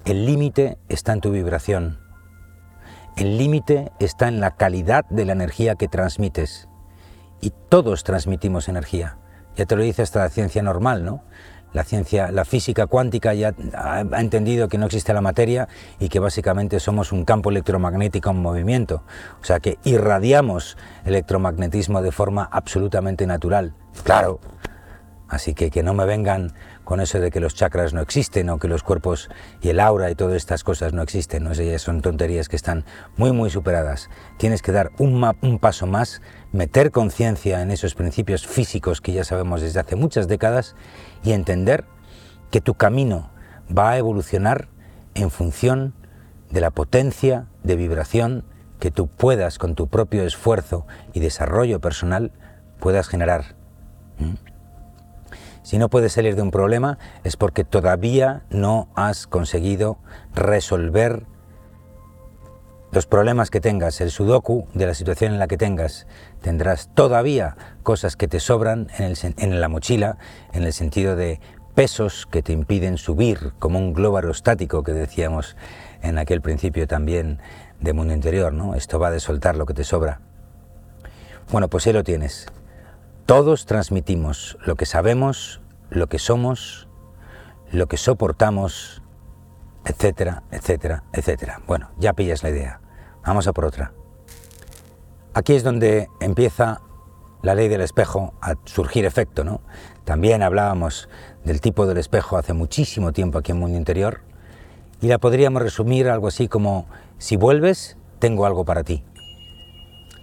el 0.04 0.24
límite 0.24 0.78
está 0.88 1.14
en 1.14 1.20
tu 1.20 1.32
vibración. 1.32 1.98
El 3.16 3.38
límite 3.38 3.90
está 3.98 4.28
en 4.28 4.38
la 4.38 4.54
calidad 4.54 5.04
de 5.10 5.24
la 5.24 5.32
energía 5.32 5.74
que 5.74 5.88
transmites. 5.88 6.68
Y 7.40 7.52
todos 7.68 8.04
transmitimos 8.04 8.68
energía. 8.68 9.18
Ya 9.56 9.66
te 9.66 9.76
lo 9.76 9.82
dice 9.82 10.02
hasta 10.02 10.20
la 10.20 10.28
ciencia 10.28 10.62
normal, 10.62 11.04
¿no? 11.04 11.22
La 11.72 11.84
ciencia, 11.84 12.30
la 12.30 12.44
física 12.44 12.86
cuántica 12.86 13.32
ya 13.32 13.54
ha 13.74 14.20
entendido 14.20 14.68
que 14.68 14.76
no 14.76 14.86
existe 14.86 15.14
la 15.14 15.22
materia 15.22 15.68
y 15.98 16.10
que 16.10 16.18
básicamente 16.18 16.80
somos 16.80 17.12
un 17.12 17.24
campo 17.24 17.50
electromagnético 17.50 18.30
en 18.30 18.42
movimiento. 18.42 19.04
O 19.40 19.44
sea 19.44 19.58
que 19.58 19.78
irradiamos 19.84 20.76
electromagnetismo 21.06 22.02
de 22.02 22.12
forma 22.12 22.46
absolutamente 22.50 23.26
natural. 23.26 23.72
Claro. 24.04 24.38
Así 25.32 25.54
que 25.54 25.70
que 25.70 25.82
no 25.82 25.94
me 25.94 26.04
vengan 26.04 26.52
con 26.84 27.00
eso 27.00 27.18
de 27.18 27.30
que 27.30 27.40
los 27.40 27.54
chakras 27.54 27.94
no 27.94 28.02
existen 28.02 28.50
o 28.50 28.58
que 28.58 28.68
los 28.68 28.82
cuerpos 28.82 29.30
y 29.62 29.70
el 29.70 29.80
aura 29.80 30.10
y 30.10 30.14
todas 30.14 30.36
estas 30.36 30.62
cosas 30.62 30.92
no 30.92 31.00
existen. 31.00 31.44
¿no? 31.44 31.54
son 31.78 32.02
tonterías 32.02 32.50
que 32.50 32.56
están 32.56 32.84
muy, 33.16 33.32
muy 33.32 33.48
superadas. 33.48 34.10
Tienes 34.36 34.60
que 34.60 34.72
dar 34.72 34.90
un, 34.98 35.24
un 35.40 35.58
paso 35.58 35.86
más, 35.86 36.20
meter 36.52 36.90
conciencia 36.90 37.62
en 37.62 37.70
esos 37.70 37.94
principios 37.94 38.46
físicos 38.46 39.00
que 39.00 39.14
ya 39.14 39.24
sabemos 39.24 39.62
desde 39.62 39.80
hace 39.80 39.96
muchas 39.96 40.28
décadas 40.28 40.76
y 41.24 41.32
entender 41.32 41.86
que 42.50 42.60
tu 42.60 42.74
camino 42.74 43.30
va 43.74 43.92
a 43.92 43.96
evolucionar 43.96 44.68
en 45.14 45.30
función 45.30 45.94
de 46.50 46.60
la 46.60 46.70
potencia 46.70 47.46
de 47.62 47.76
vibración 47.76 48.44
que 48.80 48.90
tú 48.90 49.06
puedas 49.06 49.56
con 49.56 49.76
tu 49.76 49.88
propio 49.88 50.24
esfuerzo 50.24 50.86
y 51.14 51.20
desarrollo 51.20 51.80
personal 51.80 52.32
puedas 52.78 53.08
generar. 53.08 53.56
Si 55.62 55.78
no 55.78 55.88
puedes 55.88 56.12
salir 56.12 56.36
de 56.36 56.42
un 56.42 56.50
problema 56.50 56.98
es 57.24 57.36
porque 57.36 57.64
todavía 57.64 58.42
no 58.50 58.88
has 58.94 59.26
conseguido 59.26 59.98
resolver 60.34 61.24
los 62.92 63.06
problemas 63.06 63.50
que 63.50 63.60
tengas, 63.60 64.00
el 64.02 64.10
sudoku 64.10 64.66
de 64.74 64.86
la 64.86 64.92
situación 64.92 65.32
en 65.32 65.38
la 65.38 65.48
que 65.48 65.56
tengas. 65.56 66.06
Tendrás 66.42 66.90
todavía 66.94 67.56
cosas 67.82 68.16
que 68.16 68.28
te 68.28 68.38
sobran 68.38 68.88
en, 68.98 69.60
la 69.60 69.68
mochila, 69.68 70.18
en 70.52 70.64
el 70.64 70.74
sentido 70.74 71.16
de 71.16 71.40
pesos 71.74 72.26
que 72.30 72.42
te 72.42 72.52
impiden 72.52 72.98
subir, 72.98 73.54
como 73.58 73.78
un 73.78 73.94
globo 73.94 74.18
aerostático 74.18 74.82
que 74.82 74.92
decíamos 74.92 75.56
en 76.02 76.18
aquel 76.18 76.42
principio 76.42 76.86
también 76.86 77.38
de 77.80 77.94
mundo 77.94 78.12
interior, 78.12 78.52
¿no? 78.52 78.74
Esto 78.74 78.98
va 78.98 79.10
de 79.10 79.20
soltar 79.20 79.56
lo 79.56 79.64
que 79.64 79.72
te 79.72 79.84
sobra. 79.84 80.20
Bueno, 81.50 81.68
pues 81.68 81.86
ahí 81.86 81.94
lo 81.94 82.04
tienes. 82.04 82.46
Todos 83.26 83.66
transmitimos 83.66 84.58
lo 84.64 84.74
que 84.74 84.84
sabemos, 84.84 85.60
lo 85.90 86.08
que 86.08 86.18
somos, 86.18 86.88
lo 87.70 87.86
que 87.86 87.96
soportamos, 87.96 89.02
etcétera, 89.84 90.42
etcétera, 90.50 91.04
etcétera. 91.12 91.60
Bueno, 91.66 91.90
ya 91.98 92.14
pillas 92.14 92.42
la 92.42 92.50
idea. 92.50 92.80
Vamos 93.24 93.46
a 93.46 93.52
por 93.52 93.64
otra. 93.64 93.92
Aquí 95.34 95.54
es 95.54 95.62
donde 95.62 96.08
empieza 96.20 96.80
la 97.42 97.54
ley 97.54 97.68
del 97.68 97.80
espejo 97.80 98.34
a 98.40 98.54
surgir 98.64 99.04
efecto, 99.04 99.44
¿no? 99.44 99.60
También 100.04 100.42
hablábamos 100.42 101.08
del 101.44 101.60
tipo 101.60 101.86
del 101.86 101.98
espejo 101.98 102.36
hace 102.36 102.52
muchísimo 102.52 103.12
tiempo 103.12 103.38
aquí 103.38 103.52
en 103.52 103.58
Mundo 103.58 103.78
Interior 103.78 104.20
y 105.00 105.06
la 105.06 105.18
podríamos 105.18 105.62
resumir 105.62 106.08
algo 106.08 106.28
así 106.28 106.48
como 106.48 106.86
si 107.18 107.36
vuelves, 107.36 107.96
tengo 108.18 108.46
algo 108.46 108.64
para 108.64 108.84
ti. 108.84 109.04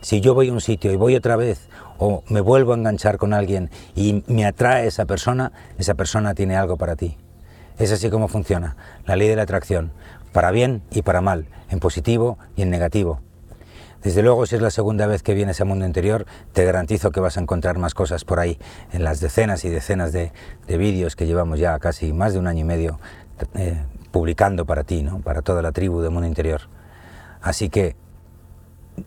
Si 0.01 0.21
yo 0.21 0.33
voy 0.33 0.49
a 0.49 0.53
un 0.53 0.61
sitio 0.61 0.91
y 0.91 0.95
voy 0.95 1.15
otra 1.15 1.35
vez 1.35 1.67
o 1.97 2.23
me 2.29 2.41
vuelvo 2.41 2.73
a 2.73 2.77
enganchar 2.77 3.17
con 3.17 3.33
alguien 3.33 3.69
y 3.95 4.23
me 4.27 4.45
atrae 4.45 4.87
esa 4.87 5.05
persona, 5.05 5.51
esa 5.77 5.95
persona 5.95 6.33
tiene 6.33 6.55
algo 6.55 6.77
para 6.77 6.95
ti. 6.95 7.17
Es 7.77 7.91
así 7.91 8.09
como 8.09 8.27
funciona 8.27 8.77
la 9.05 9.15
ley 9.15 9.27
de 9.27 9.35
la 9.35 9.43
atracción, 9.43 9.91
para 10.31 10.51
bien 10.51 10.81
y 10.91 11.01
para 11.01 11.21
mal, 11.21 11.47
en 11.69 11.79
positivo 11.79 12.37
y 12.55 12.61
en 12.61 12.69
negativo. 12.69 13.21
Desde 14.03 14.23
luego, 14.23 14.45
si 14.45 14.55
es 14.55 14.61
la 14.61 14.71
segunda 14.71 15.07
vez 15.07 15.23
que 15.23 15.33
vienes 15.33 15.59
al 15.59 15.67
mundo 15.67 15.85
interior, 15.85 16.25
te 16.53 16.63
garantizo 16.63 17.11
que 17.11 17.19
vas 17.19 17.37
a 17.37 17.41
encontrar 17.41 17.77
más 17.77 17.93
cosas 17.93 18.23
por 18.23 18.39
ahí, 18.39 18.57
en 18.93 19.03
las 19.03 19.19
decenas 19.19 19.65
y 19.65 19.69
decenas 19.69 20.13
de, 20.13 20.31
vídeos 20.67 21.17
que 21.17 21.27
llevamos 21.27 21.59
ya 21.59 21.77
casi 21.79 22.13
más 22.13 22.31
de 22.31 22.39
un 22.39 22.47
año 22.47 22.61
y 22.61 22.63
medio 22.63 22.99
eh, 23.55 23.83
publicando 24.11 24.65
para 24.65 24.85
ti, 24.85 25.03
¿no? 25.03 25.19
para 25.19 25.41
toda 25.41 25.61
la 25.61 25.73
tribu 25.73 25.99
del 25.99 26.11
mundo 26.11 26.27
interior. 26.27 26.61
Así 27.41 27.69
que 27.69 27.97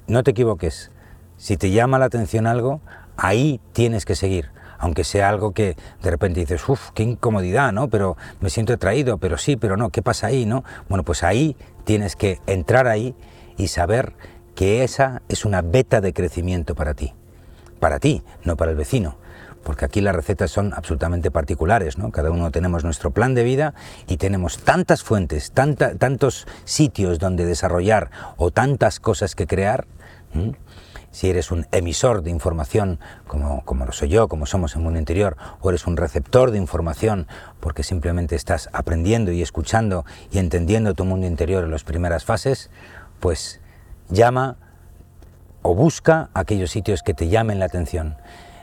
no 0.06 0.22
te 0.22 0.32
equivoques, 0.32 0.90
si 1.36 1.56
te 1.56 1.70
llama 1.70 1.98
la 1.98 2.06
atención 2.06 2.46
algo, 2.46 2.80
ahí 3.16 3.60
tienes 3.72 4.04
que 4.04 4.14
seguir. 4.14 4.50
Aunque 4.78 5.04
sea 5.04 5.28
algo 5.28 5.52
que 5.52 5.76
de 6.02 6.10
repente 6.10 6.40
dices, 6.40 6.68
uff, 6.68 6.90
qué 6.90 7.04
incomodidad, 7.04 7.72
¿no? 7.72 7.88
Pero 7.88 8.16
me 8.40 8.50
siento 8.50 8.72
atraído, 8.72 9.18
pero 9.18 9.38
sí, 9.38 9.56
pero 9.56 9.76
no, 9.76 9.90
¿qué 9.90 10.02
pasa 10.02 10.26
ahí, 10.26 10.44
no? 10.44 10.64
Bueno, 10.88 11.04
pues 11.04 11.22
ahí 11.22 11.56
tienes 11.84 12.16
que 12.16 12.40
entrar 12.46 12.88
ahí 12.88 13.14
y 13.56 13.68
saber 13.68 14.14
que 14.56 14.82
esa 14.82 15.22
es 15.28 15.44
una 15.44 15.62
beta 15.62 16.00
de 16.00 16.12
crecimiento 16.12 16.74
para 16.74 16.94
ti. 16.94 17.14
Para 17.78 18.00
ti, 18.00 18.22
no 18.44 18.56
para 18.56 18.72
el 18.72 18.76
vecino 18.76 19.21
porque 19.62 19.84
aquí 19.84 20.00
las 20.00 20.14
recetas 20.14 20.50
son 20.50 20.72
absolutamente 20.74 21.30
particulares, 21.30 21.98
¿no? 21.98 22.10
Cada 22.10 22.30
uno 22.30 22.50
tenemos 22.50 22.84
nuestro 22.84 23.10
plan 23.10 23.34
de 23.34 23.44
vida 23.44 23.74
y 24.06 24.16
tenemos 24.16 24.58
tantas 24.58 25.02
fuentes, 25.02 25.52
tantos 25.52 26.46
sitios 26.64 27.18
donde 27.18 27.44
desarrollar 27.44 28.10
o 28.36 28.50
tantas 28.50 29.00
cosas 29.00 29.34
que 29.34 29.46
crear. 29.46 29.86
Si 31.10 31.28
eres 31.28 31.50
un 31.50 31.66
emisor 31.72 32.22
de 32.22 32.30
información, 32.30 32.98
como, 33.26 33.62
como 33.66 33.84
lo 33.84 33.92
soy 33.92 34.08
yo, 34.08 34.28
como 34.28 34.46
somos 34.46 34.74
en 34.74 34.82
Mundo 34.82 34.98
Interior, 34.98 35.36
o 35.60 35.68
eres 35.68 35.86
un 35.86 35.98
receptor 35.98 36.50
de 36.50 36.58
información 36.58 37.26
porque 37.60 37.82
simplemente 37.82 38.34
estás 38.34 38.70
aprendiendo 38.72 39.30
y 39.30 39.42
escuchando 39.42 40.06
y 40.30 40.38
entendiendo 40.38 40.94
tu 40.94 41.04
mundo 41.04 41.26
interior 41.26 41.64
en 41.64 41.70
las 41.70 41.84
primeras 41.84 42.24
fases, 42.24 42.70
pues 43.20 43.60
llama 44.08 44.56
o 45.60 45.74
busca 45.74 46.30
aquellos 46.34 46.70
sitios 46.70 47.02
que 47.02 47.14
te 47.14 47.28
llamen 47.28 47.58
la 47.58 47.66
atención. 47.66 48.16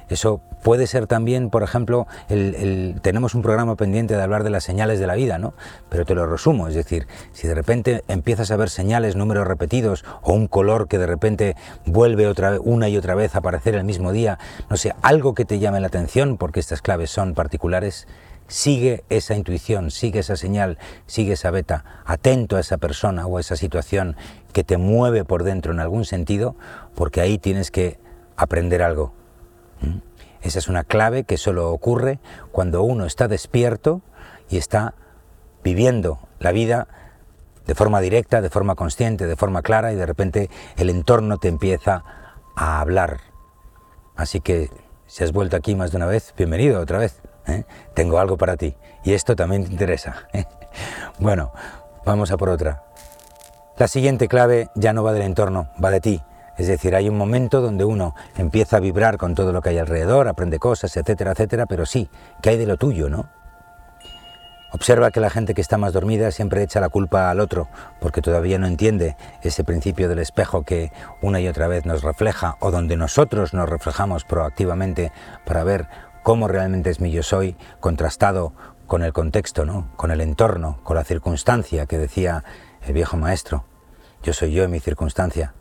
Eso 0.09 0.41
puede 0.63 0.87
ser 0.87 1.07
también, 1.07 1.49
por 1.49 1.63
ejemplo, 1.63 2.07
tenemos 2.27 3.35
un 3.35 3.41
programa 3.41 3.75
pendiente 3.75 4.15
de 4.15 4.21
hablar 4.21 4.43
de 4.43 4.49
las 4.49 4.63
señales 4.63 4.99
de 4.99 5.07
la 5.07 5.15
vida, 5.15 5.37
¿no? 5.37 5.53
Pero 5.89 6.05
te 6.05 6.15
lo 6.15 6.25
resumo, 6.25 6.67
es 6.67 6.75
decir, 6.75 7.07
si 7.31 7.47
de 7.47 7.55
repente 7.55 8.03
empiezas 8.07 8.51
a 8.51 8.57
ver 8.57 8.69
señales, 8.69 9.15
números 9.15 9.47
repetidos 9.47 10.05
o 10.21 10.33
un 10.33 10.47
color 10.47 10.87
que 10.87 10.97
de 10.97 11.07
repente 11.07 11.55
vuelve 11.85 12.27
otra 12.27 12.59
una 12.59 12.89
y 12.89 12.97
otra 12.97 13.15
vez 13.15 13.35
a 13.35 13.39
aparecer 13.39 13.75
el 13.75 13.83
mismo 13.83 14.11
día, 14.11 14.39
no 14.69 14.77
sé, 14.77 14.93
algo 15.01 15.33
que 15.33 15.45
te 15.45 15.59
llame 15.59 15.79
la 15.79 15.87
atención, 15.87 16.37
porque 16.37 16.59
estas 16.59 16.81
claves 16.81 17.09
son 17.09 17.33
particulares, 17.33 18.07
sigue 18.47 19.03
esa 19.09 19.35
intuición, 19.35 19.91
sigue 19.91 20.19
esa 20.19 20.35
señal, 20.35 20.77
sigue 21.05 21.33
esa 21.33 21.51
beta, 21.51 21.85
atento 22.05 22.57
a 22.57 22.59
esa 22.59 22.77
persona 22.77 23.25
o 23.27 23.37
a 23.37 23.41
esa 23.41 23.55
situación 23.55 24.15
que 24.53 24.63
te 24.63 24.77
mueve 24.77 25.23
por 25.23 25.43
dentro 25.43 25.71
en 25.71 25.79
algún 25.79 26.03
sentido, 26.03 26.55
porque 26.95 27.21
ahí 27.21 27.37
tienes 27.37 27.71
que 27.71 27.99
aprender 28.35 28.81
algo 28.81 29.13
¿Mm? 29.81 30.08
Esa 30.41 30.59
es 30.59 30.67
una 30.67 30.83
clave 30.83 31.23
que 31.23 31.37
solo 31.37 31.71
ocurre 31.71 32.19
cuando 32.51 32.83
uno 32.83 33.05
está 33.05 33.27
despierto 33.27 34.01
y 34.49 34.57
está 34.57 34.93
viviendo 35.63 36.19
la 36.39 36.51
vida 36.51 36.87
de 37.65 37.75
forma 37.75 38.01
directa, 38.01 38.41
de 38.41 38.49
forma 38.49 38.75
consciente, 38.75 39.27
de 39.27 39.35
forma 39.35 39.61
clara 39.61 39.91
y 39.91 39.95
de 39.95 40.05
repente 40.05 40.49
el 40.77 40.89
entorno 40.89 41.37
te 41.37 41.49
empieza 41.49 42.03
a 42.55 42.79
hablar. 42.81 43.19
Así 44.15 44.41
que 44.41 44.71
si 45.05 45.23
has 45.23 45.31
vuelto 45.31 45.55
aquí 45.55 45.75
más 45.75 45.91
de 45.91 45.97
una 45.97 46.05
vez, 46.05 46.33
bienvenido 46.37 46.81
otra 46.81 46.97
vez. 46.97 47.21
¿eh? 47.47 47.65
Tengo 47.93 48.19
algo 48.19 48.37
para 48.37 48.57
ti 48.57 48.75
y 49.03 49.13
esto 49.13 49.35
también 49.35 49.65
te 49.65 49.71
interesa. 49.71 50.27
¿eh? 50.33 50.45
Bueno, 51.19 51.51
vamos 52.05 52.31
a 52.31 52.37
por 52.37 52.49
otra. 52.49 52.83
La 53.77 53.87
siguiente 53.87 54.27
clave 54.27 54.69
ya 54.75 54.93
no 54.93 55.03
va 55.03 55.13
del 55.13 55.23
entorno, 55.23 55.69
va 55.83 55.89
de 55.89 56.01
ti. 56.01 56.21
Es 56.59 56.67
decir, 56.67 56.93
hay 56.93 57.07
un 57.07 57.17
momento 57.17 57.61
donde 57.61 57.85
uno 57.85 58.15
empieza 58.37 58.77
a 58.77 58.79
vibrar 58.81 59.17
con 59.17 59.33
todo 59.33 59.53
lo 59.53 59.61
que 59.61 59.69
hay 59.69 59.77
alrededor, 59.77 60.27
aprende 60.27 60.59
cosas, 60.59 60.97
etcétera, 60.97 61.31
etcétera, 61.31 61.65
pero 61.67 61.85
sí, 61.85 62.09
que 62.41 62.49
hay 62.49 62.57
de 62.57 62.65
lo 62.65 62.75
tuyo, 62.75 63.09
¿no? 63.09 63.29
Observa 64.73 65.09
que 65.09 65.21
la 65.21 65.29
gente 65.29 65.53
que 65.53 65.61
está 65.61 65.77
más 65.77 65.93
dormida 65.93 66.31
siempre 66.31 66.61
echa 66.61 66.81
la 66.81 66.89
culpa 66.89 67.29
al 67.29 67.39
otro, 67.39 67.69
porque 68.01 68.21
todavía 68.21 68.59
no 68.59 68.67
entiende 68.67 69.15
ese 69.41 69.63
principio 69.63 70.09
del 70.09 70.19
espejo 70.19 70.63
que 70.63 70.91
una 71.21 71.39
y 71.39 71.47
otra 71.47 71.69
vez 71.69 71.85
nos 71.85 72.03
refleja, 72.03 72.57
o 72.59 72.71
donde 72.71 72.97
nosotros 72.97 73.53
nos 73.53 73.69
reflejamos 73.69 74.25
proactivamente 74.25 75.13
para 75.45 75.63
ver 75.63 75.87
cómo 76.23 76.49
realmente 76.49 76.89
es 76.89 76.99
mi 76.99 77.09
yo 77.09 77.23
soy, 77.23 77.55
contrastado 77.79 78.51
con 78.85 79.01
el 79.01 79.13
contexto, 79.13 79.63
¿no? 79.63 79.87
con 79.95 80.11
el 80.11 80.19
entorno, 80.19 80.81
con 80.83 80.97
la 80.97 81.05
circunstancia 81.05 81.85
que 81.85 81.97
decía 81.97 82.43
el 82.85 82.91
viejo 82.91 83.15
maestro. 83.15 83.63
Yo 84.23 84.33
soy 84.33 84.51
yo 84.51 84.65
en 84.65 84.71
mi 84.71 84.81
circunstancia. 84.81 85.53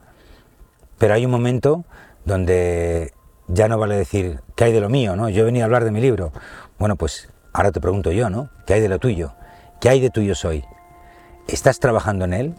Pero 0.99 1.15
hay 1.15 1.25
un 1.25 1.31
momento 1.31 1.85
donde 2.25 3.13
ya 3.47 3.69
no 3.69 3.79
vale 3.79 3.97
decir, 3.97 4.41
¿qué 4.57 4.65
hay 4.65 4.73
de 4.73 4.81
lo 4.81 4.89
mío? 4.89 5.17
¿no? 5.17 5.29
Yo 5.29 5.45
venía 5.45 5.65
a 5.65 5.67
hablar 5.67 5.85
de 5.85 5.91
mi 5.91 6.01
libro. 6.01 6.33
Bueno, 6.79 6.97
pues 6.97 7.29
ahora 7.53 7.73
te 7.73 7.81
pregunto 7.81 8.13
yo, 8.13 8.31
¿no? 8.31 8.51
¿Qué 8.67 8.75
hay 8.75 8.81
de 8.81 8.89
lo 8.89 8.99
tuyo? 8.99 9.33
¿Qué 9.81 9.89
hay 9.89 10.01
de 10.01 10.11
tuyo 10.11 10.35
soy? 10.35 10.65
¿Estás 11.47 11.81
trabajando 11.81 12.25
en 12.25 12.35
él? 12.35 12.55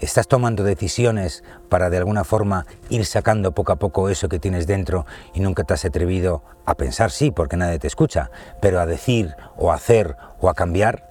¿Estás 0.00 0.28
tomando 0.28 0.64
decisiones 0.64 1.44
para 1.68 1.88
de 1.88 1.96
alguna 1.96 2.24
forma 2.24 2.66
ir 2.90 3.06
sacando 3.06 3.52
poco 3.52 3.72
a 3.72 3.76
poco 3.76 4.08
eso 4.08 4.28
que 4.28 4.38
tienes 4.38 4.66
dentro 4.66 5.06
y 5.32 5.40
nunca 5.40 5.64
te 5.64 5.74
has 5.74 5.84
atrevido 5.84 6.42
a 6.66 6.74
pensar, 6.74 7.10
sí, 7.10 7.30
porque 7.30 7.56
nadie 7.56 7.78
te 7.78 7.86
escucha, 7.86 8.30
pero 8.60 8.80
a 8.80 8.86
decir 8.86 9.34
o 9.56 9.70
a 9.70 9.76
hacer 9.76 10.16
o 10.40 10.48
a 10.48 10.54
cambiar? 10.54 11.08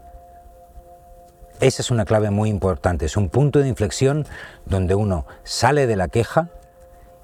Esa 1.60 1.82
es 1.82 1.92
una 1.92 2.04
clave 2.04 2.30
muy 2.30 2.50
importante, 2.50 3.06
es 3.06 3.16
un 3.16 3.30
punto 3.30 3.60
de 3.60 3.70
inflexión 3.70 4.28
donde 4.66 4.96
uno 4.96 5.26
sale 5.44 5.88
de 5.88 5.96
la 5.96 6.10
queja 6.10 6.50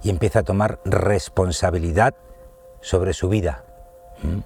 y 0.02 0.10
empieza 0.10 0.40
a 0.40 0.44
tomar 0.44 0.80
responsabilidad 0.86 2.16
sobre 2.82 3.14
su 3.14 3.30
vida. 3.30 3.64
¿Mm? 4.24 4.40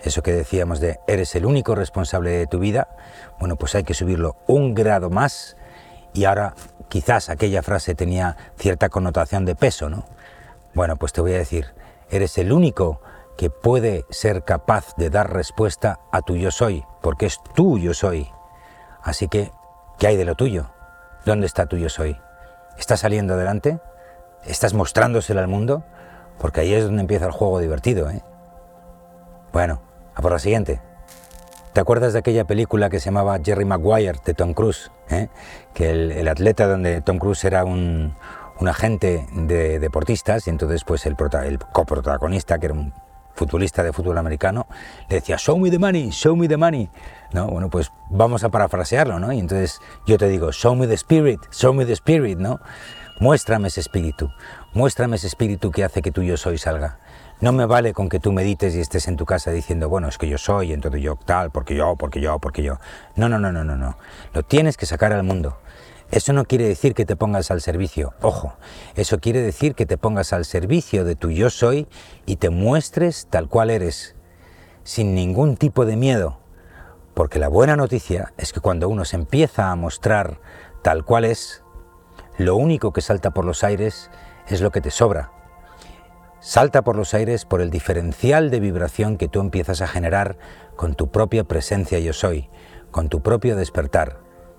Eso 0.00 0.22
que 0.22 0.32
decíamos 0.32 0.80
de 0.80 1.00
eres 1.06 1.34
el 1.34 1.46
único 1.46 1.74
responsable 1.74 2.30
de 2.30 2.46
tu 2.46 2.58
vida, 2.58 2.88
bueno, 3.38 3.56
pues 3.56 3.74
hay 3.74 3.84
que 3.84 3.94
subirlo 3.94 4.36
un 4.46 4.74
grado 4.74 5.08
más 5.08 5.56
y 6.12 6.26
ahora 6.26 6.54
quizás 6.88 7.30
aquella 7.30 7.62
frase 7.62 7.94
tenía 7.94 8.36
cierta 8.56 8.90
connotación 8.90 9.44
de 9.46 9.54
peso, 9.54 9.88
¿no? 9.88 10.04
Bueno, 10.74 10.96
pues 10.96 11.12
te 11.12 11.20
voy 11.20 11.32
a 11.32 11.38
decir, 11.38 11.68
eres 12.10 12.36
el 12.36 12.52
único 12.52 13.00
que 13.36 13.50
puede 13.50 14.04
ser 14.10 14.44
capaz 14.44 14.94
de 14.96 15.10
dar 15.10 15.32
respuesta 15.32 16.00
a 16.12 16.20
tu 16.22 16.36
yo 16.36 16.50
soy, 16.50 16.84
porque 17.00 17.26
es 17.26 17.40
tu 17.54 17.78
yo 17.78 17.94
soy. 17.94 18.30
Así 19.02 19.28
que, 19.28 19.50
¿qué 19.98 20.08
hay 20.08 20.16
de 20.16 20.24
lo 20.24 20.34
tuyo? 20.34 20.70
¿Dónde 21.24 21.46
está 21.46 21.66
tu 21.66 21.76
yo 21.76 21.88
soy? 21.88 22.16
¿Estás 22.78 23.00
saliendo 23.00 23.34
adelante? 23.34 23.80
¿Estás 24.46 24.74
mostrándoselo 24.74 25.40
al 25.40 25.48
mundo? 25.48 25.84
Porque 26.38 26.60
ahí 26.60 26.74
es 26.74 26.84
donde 26.84 27.00
empieza 27.00 27.26
el 27.26 27.32
juego 27.32 27.60
divertido, 27.60 28.10
¿eh? 28.10 28.22
Bueno, 29.52 29.80
a 30.14 30.22
por 30.22 30.32
la 30.32 30.38
siguiente. 30.38 30.80
¿Te 31.72 31.80
acuerdas 31.80 32.12
de 32.12 32.20
aquella 32.20 32.44
película 32.44 32.90
que 32.90 33.00
se 33.00 33.06
llamaba 33.06 33.38
Jerry 33.42 33.64
Maguire 33.64 34.20
de 34.24 34.34
Tom 34.34 34.54
Cruise? 34.54 34.90
¿eh? 35.10 35.28
Que 35.72 35.90
el, 35.90 36.28
atleta 36.28 36.68
donde 36.68 37.00
Tom 37.00 37.18
Cruise 37.18 37.44
era 37.44 37.64
un, 37.64 38.14
agente 38.66 39.26
de 39.32 39.78
deportistas 39.78 40.46
y 40.46 40.50
entonces 40.50 40.84
pues 40.84 41.04
el, 41.06 41.16
el 41.44 41.58
coprotagonista, 41.58 42.58
que 42.58 42.66
era 42.66 42.74
un 42.74 42.92
futbolista 43.34 43.82
de 43.82 43.92
fútbol 43.92 44.18
americano, 44.18 44.66
le 45.08 45.16
decía, 45.16 45.36
show 45.36 45.58
me 45.58 45.70
the 45.70 45.78
money, 45.78 46.10
show 46.10 46.36
me 46.36 46.48
the 46.48 46.56
money. 46.56 46.88
¿No? 47.32 47.48
Bueno, 47.48 47.68
pues 47.68 47.90
vamos 48.08 48.44
a 48.44 48.48
parafrasearlo, 48.48 49.18
¿no? 49.18 49.32
Y 49.32 49.40
entonces 49.40 49.80
yo 50.06 50.16
te 50.16 50.28
digo, 50.28 50.52
show 50.52 50.76
me 50.76 50.86
the 50.86 50.94
spirit, 50.94 51.40
show 51.50 51.74
me 51.74 51.84
the 51.84 51.92
spirit, 51.92 52.38
¿no? 52.38 52.60
Muéstrame 53.20 53.68
ese 53.68 53.80
espíritu, 53.80 54.32
muéstrame 54.72 55.16
ese 55.16 55.28
espíritu 55.28 55.70
que 55.70 55.84
hace 55.84 56.02
que 56.02 56.10
tú 56.10 56.22
yo 56.22 56.36
soy 56.36 56.58
salga. 56.58 56.98
No 57.40 57.52
me 57.52 57.66
vale 57.66 57.92
con 57.92 58.08
que 58.08 58.20
tú 58.20 58.32
medites 58.32 58.74
y 58.74 58.80
estés 58.80 59.06
en 59.06 59.16
tu 59.16 59.24
casa 59.24 59.50
diciendo, 59.50 59.88
bueno, 59.88 60.08
es 60.08 60.18
que 60.18 60.28
yo 60.28 60.38
soy, 60.38 60.72
entonces 60.72 61.02
yo 61.02 61.16
tal, 61.16 61.50
porque 61.50 61.74
yo, 61.74 61.96
porque 61.96 62.20
yo, 62.20 62.38
porque 62.38 62.62
yo. 62.62 62.78
No, 63.16 63.28
no, 63.28 63.38
no, 63.38 63.52
no, 63.52 63.64
no, 63.64 63.76
no. 63.76 63.96
Lo 64.32 64.42
tienes 64.42 64.76
que 64.76 64.86
sacar 64.86 65.12
al 65.12 65.22
mundo. 65.22 65.58
Eso 66.10 66.32
no 66.32 66.44
quiere 66.44 66.68
decir 66.68 66.94
que 66.94 67.06
te 67.06 67.16
pongas 67.16 67.50
al 67.50 67.60
servicio, 67.60 68.14
ojo, 68.20 68.54
eso 68.94 69.18
quiere 69.18 69.40
decir 69.40 69.74
que 69.74 69.86
te 69.86 69.96
pongas 69.96 70.32
al 70.32 70.44
servicio 70.44 71.04
de 71.04 71.16
tu 71.16 71.30
yo 71.30 71.50
soy 71.50 71.88
y 72.24 72.36
te 72.36 72.50
muestres 72.50 73.26
tal 73.30 73.48
cual 73.48 73.70
eres, 73.70 74.14
sin 74.84 75.14
ningún 75.14 75.56
tipo 75.56 75.84
de 75.86 75.96
miedo. 75.96 76.38
Porque 77.14 77.40
la 77.40 77.48
buena 77.48 77.74
noticia 77.74 78.32
es 78.36 78.52
que 78.52 78.60
cuando 78.60 78.88
uno 78.88 79.04
se 79.04 79.16
empieza 79.16 79.72
a 79.72 79.76
mostrar 79.76 80.40
tal 80.82 81.04
cual 81.04 81.24
es, 81.24 81.63
lo 82.38 82.56
único 82.56 82.92
que 82.92 83.00
salta 83.00 83.30
por 83.30 83.44
los 83.44 83.64
aires 83.64 84.10
es 84.48 84.60
lo 84.60 84.70
que 84.70 84.80
te 84.80 84.90
sobra. 84.90 85.30
Salta 86.40 86.82
por 86.82 86.96
los 86.96 87.14
aires 87.14 87.44
por 87.44 87.60
el 87.60 87.70
diferencial 87.70 88.50
de 88.50 88.60
vibración 88.60 89.16
que 89.16 89.28
tú 89.28 89.40
empiezas 89.40 89.80
a 89.80 89.86
generar 89.86 90.36
con 90.76 90.94
tu 90.94 91.10
propia 91.10 91.44
presencia 91.44 91.98
yo 92.00 92.12
soy, 92.12 92.50
con 92.90 93.08
tu 93.08 93.22
propio 93.22 93.56
despertar. 93.56 94.18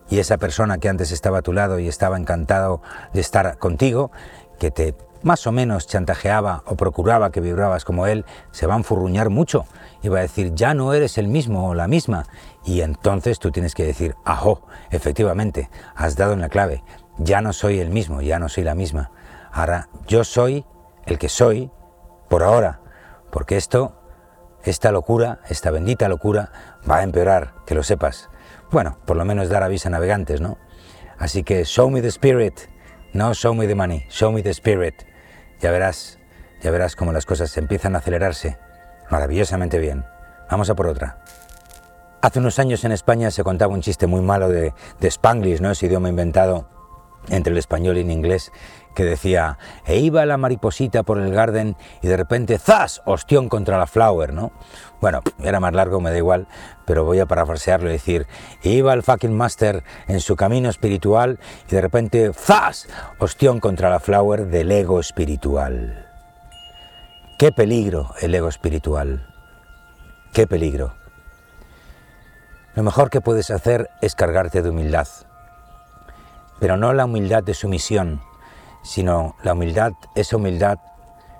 Y 0.09 0.19
esa 0.19 0.37
persona 0.37 0.77
que 0.77 0.89
antes 0.89 1.11
estaba 1.11 1.39
a 1.39 1.41
tu 1.41 1.53
lado 1.53 1.79
y 1.79 1.87
estaba 1.87 2.17
encantado 2.17 2.81
de 3.13 3.21
estar 3.21 3.57
contigo, 3.57 4.11
que 4.59 4.71
te 4.71 4.95
más 5.25 5.47
o 5.47 5.51
menos 5.51 5.87
chantajeaba 5.87 6.61
o 6.67 6.75
procuraba 6.75 7.31
que 7.31 7.41
vibrabas 7.41 7.83
como 7.83 8.05
él, 8.05 8.25
se 8.51 8.67
va 8.67 8.75
a 8.75 8.77
enfurruñar 8.77 9.31
mucho 9.31 9.65
y 10.03 10.07
va 10.07 10.19
a 10.19 10.21
decir, 10.21 10.53
ya 10.53 10.75
no 10.75 10.93
eres 10.93 11.17
el 11.17 11.27
mismo 11.27 11.69
o 11.69 11.73
la 11.73 11.87
misma. 11.87 12.27
Y 12.63 12.81
entonces 12.81 13.39
tú 13.39 13.51
tienes 13.51 13.73
que 13.73 13.85
decir, 13.85 14.15
ajo, 14.23 14.61
efectivamente, 14.91 15.69
has 15.95 16.15
dado 16.15 16.33
en 16.33 16.41
la 16.41 16.49
clave, 16.49 16.83
ya 17.17 17.41
no 17.41 17.53
soy 17.53 17.79
el 17.79 17.89
mismo, 17.89 18.21
ya 18.21 18.39
no 18.39 18.49
soy 18.49 18.63
la 18.63 18.75
misma. 18.75 19.11
Ahora 19.51 19.89
yo 20.07 20.23
soy 20.23 20.65
el 21.05 21.17
que 21.17 21.29
soy 21.29 21.71
por 22.29 22.43
ahora, 22.43 22.81
porque 23.31 23.57
esto, 23.57 24.01
esta 24.63 24.91
locura, 24.91 25.39
esta 25.47 25.71
bendita 25.71 26.09
locura, 26.09 26.51
va 26.89 26.97
a 26.97 27.03
empeorar, 27.03 27.53
que 27.65 27.75
lo 27.75 27.83
sepas. 27.83 28.29
Bueno, 28.71 28.97
por 29.05 29.17
lo 29.17 29.25
menos 29.25 29.49
dar 29.49 29.63
aviso 29.63 29.87
a 29.87 29.91
navegantes, 29.91 30.41
¿no? 30.41 30.57
Así 31.17 31.43
que 31.43 31.63
show 31.63 31.89
me 31.89 32.01
the 32.01 32.09
spirit, 32.09 32.59
no 33.13 33.33
show 33.33 33.53
me 33.53 33.67
the 33.67 33.75
money, 33.75 34.05
show 34.09 34.31
me 34.31 34.43
the 34.43 34.49
spirit. 34.49 34.95
Ya 35.61 35.71
verás, 35.71 36.19
ya 36.61 36.71
verás 36.71 36.95
cómo 36.95 37.13
las 37.13 37.25
cosas 37.25 37.55
empiezan 37.57 37.95
a 37.95 37.99
acelerarse 37.99 38.57
maravillosamente 39.09 39.79
bien. 39.79 40.05
Vamos 40.49 40.69
a 40.69 40.75
por 40.75 40.87
otra. 40.87 41.19
Hace 42.21 42.39
unos 42.39 42.59
años 42.59 42.83
en 42.83 42.91
España 42.91 43.31
se 43.31 43.43
contaba 43.43 43.73
un 43.73 43.81
chiste 43.81 44.07
muy 44.07 44.21
malo 44.21 44.49
de, 44.49 44.73
de 44.99 45.07
Spanglish, 45.07 45.61
¿no? 45.61 45.71
Ese 45.71 45.85
idioma 45.85 46.09
inventado 46.09 46.74
entre 47.29 47.51
el 47.51 47.57
español 47.57 47.97
y 47.97 48.01
el 48.01 48.11
inglés, 48.11 48.51
que 48.95 49.03
decía, 49.03 49.59
e 49.85 49.97
iba 49.97 50.25
la 50.25 50.37
mariposita 50.37 51.03
por 51.03 51.19
el 51.19 51.31
garden 51.31 51.75
y 52.01 52.07
de 52.07 52.17
repente, 52.17 52.57
¡zas! 52.57 53.01
Ostión 53.05 53.49
contra 53.49 53.77
la 53.77 53.85
flower, 53.85 54.33
¿no? 54.33 54.51
Bueno, 55.01 55.21
era 55.43 55.59
más 55.59 55.73
largo, 55.73 55.99
me 55.99 56.09
da 56.09 56.17
igual, 56.17 56.47
pero 56.85 57.03
voy 57.03 57.19
a 57.19 57.27
parafrasearlo 57.27 57.89
y 57.89 57.93
decir, 57.93 58.25
e 58.63 58.69
iba 58.69 58.93
el 58.93 59.03
fucking 59.03 59.33
master 59.33 59.83
en 60.07 60.21
su 60.21 60.35
camino 60.35 60.69
espiritual 60.69 61.39
y 61.69 61.75
de 61.75 61.81
repente, 61.81 62.31
¡zas! 62.33 62.87
Ostión 63.19 63.59
contra 63.59 63.89
la 63.89 63.99
flower 63.99 64.47
del 64.47 64.71
ego 64.71 64.99
espiritual. 64.99 66.07
¡Qué 67.37 67.51
peligro 67.51 68.15
el 68.21 68.33
ego 68.33 68.47
espiritual! 68.47 69.27
¡Qué 70.33 70.47
peligro! 70.47 70.95
Lo 72.75 72.83
mejor 72.83 73.09
que 73.09 73.21
puedes 73.21 73.51
hacer 73.51 73.89
es 74.01 74.15
cargarte 74.15 74.61
de 74.61 74.69
humildad 74.69 75.07
pero 76.59 76.77
no 76.77 76.93
la 76.93 77.05
humildad 77.05 77.43
de 77.43 77.53
sumisión, 77.53 78.21
sino 78.81 79.35
la 79.43 79.53
humildad, 79.53 79.93
esa 80.15 80.37
humildad 80.37 80.79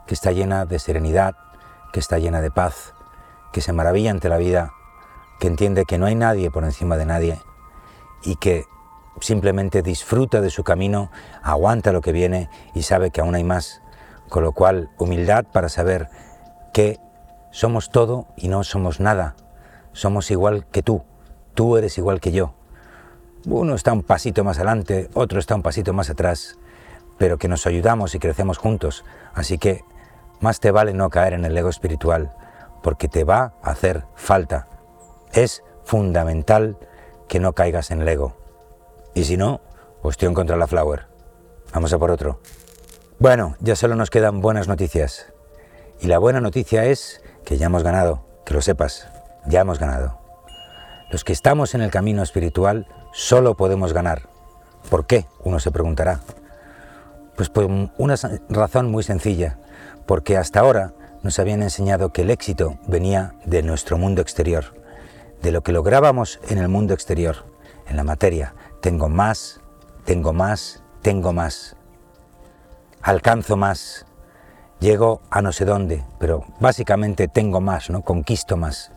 que 0.08 0.13
está 0.13 0.32
llena 0.32 0.65
de 0.65 0.80
serenidad, 0.80 1.36
que 1.93 1.99
está 1.99 2.19
llena 2.19 2.41
de 2.41 2.51
paz, 2.51 2.93
que 3.51 3.62
se 3.62 3.73
maravilla 3.73 4.12
ante 4.12 4.30
la 4.30 4.38
vida, 4.38 4.73
que 5.39 5.47
entiende 5.47 5.86
que 5.86 5.97
no 5.97 6.06
hay 6.06 6.15
nadie 6.15 6.51
por 6.51 6.63
encima 6.63 6.97
de 6.97 7.06
nadie 7.06 7.39
y 8.23 8.36
que 8.36 8.65
simplemente 9.21 9.82
disfruta 9.82 10.41
de 10.41 10.49
su 10.49 10.63
camino, 10.63 11.12
aguanta 11.41 11.91
lo 11.91 12.01
que 12.01 12.12
viene 12.12 12.49
y 12.73 12.84
sabe 12.84 13.12
que 13.12 13.21
aún 13.21 13.36
hay 13.36 13.43
más. 13.43 13.82
Con 14.30 14.43
lo 14.43 14.51
cual, 14.51 14.89
humildad 14.97 15.45
para 15.45 15.69
saber 15.69 16.10
que 16.73 16.99
somos 17.51 17.89
todo 17.89 18.28
y 18.36 18.47
no 18.47 18.63
somos 18.63 18.99
nada. 18.99 19.36
Somos 19.93 20.32
igual 20.32 20.65
que 20.65 20.84
tú. 20.84 21.04
Tú 21.54 21.78
eres 21.78 21.97
igual 21.97 22.19
que 22.19 22.32
yo 22.32 22.56
uno 23.45 23.75
está 23.75 23.93
un 23.93 24.03
pasito 24.03 24.43
más 24.43 24.58
adelante, 24.58 25.10
otro 25.13 25.39
está 25.39 25.55
un 25.55 25.62
pasito 25.62 25.93
más 25.93 26.10
atrás, 26.10 26.58
pero 27.17 27.38
que 27.38 27.47
nos 27.47 27.65
ayudamos 27.67 28.15
y 28.15 28.19
crecemos 28.19 28.58
juntos. 28.58 29.05
Así 29.34 29.58
que 29.58 29.84
más 30.39 30.60
te 30.60 30.71
vale 30.71 30.93
no 30.93 31.10
caer 31.10 31.34
en 31.34 31.45
el 31.45 31.58
ego 31.58 31.69
espiritual, 31.69 32.34
porque 32.81 33.08
te 33.08 33.23
va 33.23 33.53
a 33.62 33.71
hacer 33.71 34.05
falta. 34.15 34.67
Es 35.34 35.63
fundamental 35.84 36.77
que 37.27 37.39
no 37.39 37.53
caigas 37.53 37.91
en 37.91 38.01
el 38.01 38.08
ego. 38.08 38.36
Y 39.13 39.23
si 39.23 39.38
no, 39.38 39.62
ostión 40.01 40.34
contra 40.34 40.58
la 40.58 40.67
flower. 40.67 41.08
Vamos 41.73 41.93
a 41.93 41.99
por 41.99 42.12
otro. 42.12 42.39
Bueno, 43.19 43.55
ya 43.60 43.75
solo 43.75 43.95
nos 43.95 44.10
quedan 44.10 44.41
buenas 44.41 44.67
noticias. 44.67 45.34
Y 46.01 46.08
la 46.08 46.17
buena 46.17 46.41
noticia 46.41 46.86
es 46.86 47.21
que 47.45 47.58
ya 47.58 47.67
hemos 47.67 47.84
ganado, 47.84 48.25
que 48.45 48.53
lo 48.53 48.62
sepas, 48.62 49.08
ya 49.45 49.62
hemos 49.62 49.79
ganado. 49.79 50.19
Los 51.12 51.23
que 51.23 51.34
estamos 51.34 51.75
en 51.75 51.81
el 51.81 51.91
camino 51.91 52.23
espiritual 52.23 52.88
solo 53.15 53.56
podemos 53.56 53.93
ganar. 53.93 54.23
¿Por 54.89 55.06
qué? 55.08 55.25
Uno 55.43 55.60
se 55.62 55.71
preguntará. 55.71 56.19
Pues 57.38 57.49
por 57.49 57.65
una 57.97 58.15
razón 58.49 58.91
muy 58.91 59.04
sencilla, 59.04 59.58
porque 60.06 60.38
hasta 60.38 60.60
ahora 60.60 60.93
nos 61.23 61.39
habían 61.39 61.63
enseñado 61.63 62.12
que 62.12 62.21
el 62.23 62.30
éxito 62.30 62.78
venía 62.88 63.34
de 63.45 63.63
nuestro 63.63 63.97
mundo 63.97 64.21
exterior, 64.21 64.65
de 65.41 65.51
lo 65.51 65.63
que 65.63 65.71
lográbamos 65.71 66.39
en 66.49 66.58
el 66.58 66.67
mundo 66.67 66.93
exterior, 66.93 67.45
en 67.88 67.95
la 67.95 68.04
materia. 68.04 68.54
Tengo 68.82 69.08
más, 69.08 69.62
tengo 70.04 70.34
más, 70.34 70.84
tengo 71.01 71.32
más. 71.32 71.78
Alcanzo 73.01 73.56
más, 73.56 74.06
llego 74.80 75.21
a 75.30 75.41
no 75.41 75.54
sé 75.54 75.63
dónde, 75.63 76.04
pero 76.19 76.45
básicamente 76.60 77.28
tengo 77.28 77.62
más, 77.62 77.89
¿no? 77.89 78.01
Conquisto 78.01 78.58
más. 78.58 78.91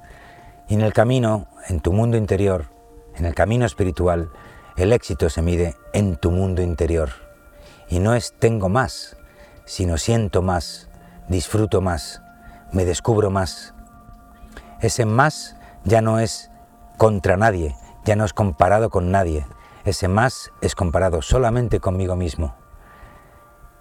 Y 0.69 0.75
en 0.75 0.81
el 0.81 0.93
camino, 0.93 1.47
en 1.69 1.81
tu 1.81 1.93
mundo 1.93 2.17
interior, 2.17 2.78
en 3.19 3.27
el 3.27 3.35
camino 3.35 3.67
espiritual, 3.67 4.31
el 4.77 4.93
éxito 4.93 5.29
se 5.29 5.43
mide 5.43 5.77
en 5.93 6.17
tu 6.17 6.31
mundo 6.31 6.63
interior. 6.63 7.11
Y 7.89 7.99
no 7.99 8.15
es 8.15 8.35
tengo 8.39 8.69
más, 8.69 9.17
sino 9.65 9.99
siento 9.99 10.43
más, 10.43 10.89
disfruto 11.29 11.81
más, 11.81 12.23
me 12.73 12.85
descubro 12.85 13.31
más. 13.31 13.75
Ese 14.81 15.05
más 15.05 15.57
ya 15.85 16.01
no 16.01 16.21
es 16.21 16.51
contra 16.97 17.37
nadie, 17.37 17.77
ya 18.05 18.15
no 18.15 18.25
es 18.25 18.33
comparado 18.33 18.91
con 18.91 19.11
nadie. 19.11 19.47
Ese 19.85 20.07
más 20.07 20.53
es 20.61 20.75
comparado 20.75 21.23
solamente 21.23 21.81
conmigo 21.81 22.15
mismo. 22.15 22.55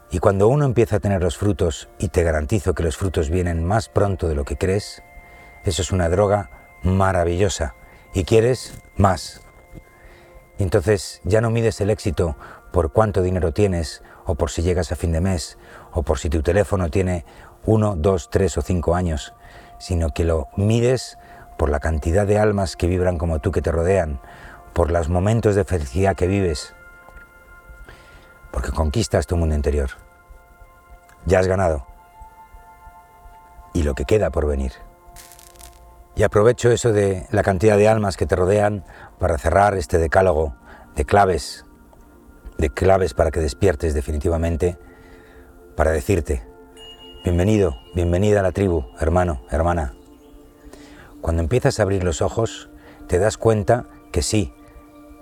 Y 0.10 0.20
cuando 0.20 0.48
uno 0.48 0.66
empieza 0.66 0.96
a 0.96 1.00
tener 1.00 1.22
los 1.22 1.38
frutos, 1.38 1.90
y 2.00 2.08
te 2.08 2.24
garantizo 2.24 2.74
que 2.74 2.84
los 2.84 2.96
frutos 2.96 3.30
vienen 3.30 3.66
más 3.66 3.90
pronto 3.90 4.28
de 4.30 4.36
lo 4.36 4.46
que 4.46 4.58
crees, 4.58 5.04
eso 5.64 5.82
es 5.82 5.92
una 5.92 6.08
droga 6.08 6.50
maravillosa. 6.82 7.76
Y 8.14 8.24
quieres 8.24 8.74
más. 8.98 9.42
Y 10.58 10.64
entonces 10.64 11.22
ya 11.24 11.42
no 11.42 11.50
mides 11.50 11.80
el 11.82 11.90
éxito 11.90 12.36
por 12.72 12.92
cuánto 12.92 13.22
dinero 13.22 13.54
tienes, 13.54 14.04
o 14.26 14.36
por 14.36 14.52
si 14.52 14.62
llegas 14.62 14.92
a 14.92 14.96
fin 14.96 15.12
de 15.12 15.22
mes, 15.22 15.58
o 15.94 16.04
por 16.04 16.20
si 16.20 16.30
tu 16.30 16.44
teléfono 16.44 16.90
tiene 16.90 17.26
uno, 17.66 17.96
dos, 17.96 18.30
tres 18.30 18.58
o 18.58 18.62
cinco 18.62 18.96
años, 18.96 19.34
sino 19.80 20.10
que 20.10 20.24
lo 20.24 20.48
mides 20.58 21.18
por 21.58 21.70
la 21.70 21.80
cantidad 21.80 22.28
de 22.28 22.40
almas 22.40 22.76
que 22.76 22.88
vibran 22.88 23.18
como 23.18 23.40
tú 23.40 23.52
que 23.52 23.62
te 23.62 23.72
rodean, 23.72 24.20
por 24.74 24.92
los 24.92 25.10
momentos 25.10 25.56
de 25.56 25.64
felicidad 25.64 26.16
que 26.16 26.28
vives, 26.28 26.76
porque 28.52 28.72
conquistas 28.72 29.28
tu 29.28 29.38
mundo 29.38 29.56
interior. 29.56 29.92
Ya 31.26 31.40
has 31.40 31.48
ganado. 31.48 31.86
Y 33.74 33.84
lo 33.84 33.96
que 33.96 34.06
queda 34.06 34.30
por 34.30 34.48
venir. 34.48 34.74
Y 36.18 36.24
aprovecho 36.24 36.72
eso 36.72 36.94
de 36.94 37.28
la 37.30 37.44
cantidad 37.44 37.78
de 37.78 37.88
almas 37.88 38.18
que 38.18 38.26
te 38.26 38.36
rodean 38.36 38.84
para 39.20 39.38
cerrar 39.38 39.78
este 39.78 40.00
decálogo 40.00 40.56
de 40.96 41.06
claves, 41.06 41.64
de 42.58 42.72
claves 42.72 43.14
para 43.14 43.30
que 43.30 43.40
despiertes 43.40 43.94
definitivamente, 43.94 44.80
para 45.76 45.92
decirte, 45.92 46.44
Bienvenido, 47.24 47.76
bienvenida 47.94 48.40
a 48.40 48.44
la 48.44 48.52
tribu, 48.52 48.86
hermano, 49.00 49.42
hermana. 49.52 49.94
Cuando 51.22 51.44
empiezas 51.44 51.80
a 51.80 51.84
abrir 51.84 52.04
los 52.04 52.22
ojos, 52.22 52.70
te 53.08 53.20
das 53.20 53.38
cuenta 53.38 53.86
que 54.12 54.24
sí, 54.24 54.56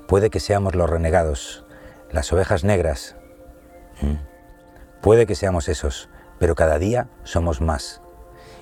puede 0.08 0.30
que 0.30 0.40
seamos 0.40 0.76
los 0.76 0.90
renegados, 0.90 1.66
las 2.12 2.32
ovejas 2.32 2.64
negras. 2.64 3.18
Puede 5.02 5.26
que 5.26 5.36
seamos 5.36 5.68
esos, 5.68 6.10
pero 6.40 6.56
cada 6.56 6.80
día 6.80 7.10
somos 7.24 7.60
más. 7.60 8.02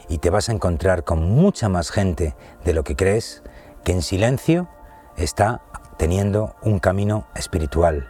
Y 0.09 0.17
te 0.19 0.29
vas 0.29 0.49
a 0.49 0.51
encontrar 0.51 1.03
con 1.03 1.23
mucha 1.23 1.69
más 1.69 1.91
gente 1.91 2.35
de 2.63 2.73
lo 2.73 2.83
que 2.83 2.95
crees 2.95 3.43
que 3.83 3.91
en 3.91 4.01
silencio 4.01 4.69
está 5.17 5.61
teniendo 5.97 6.55
un 6.61 6.79
camino 6.79 7.27
espiritual. 7.35 8.09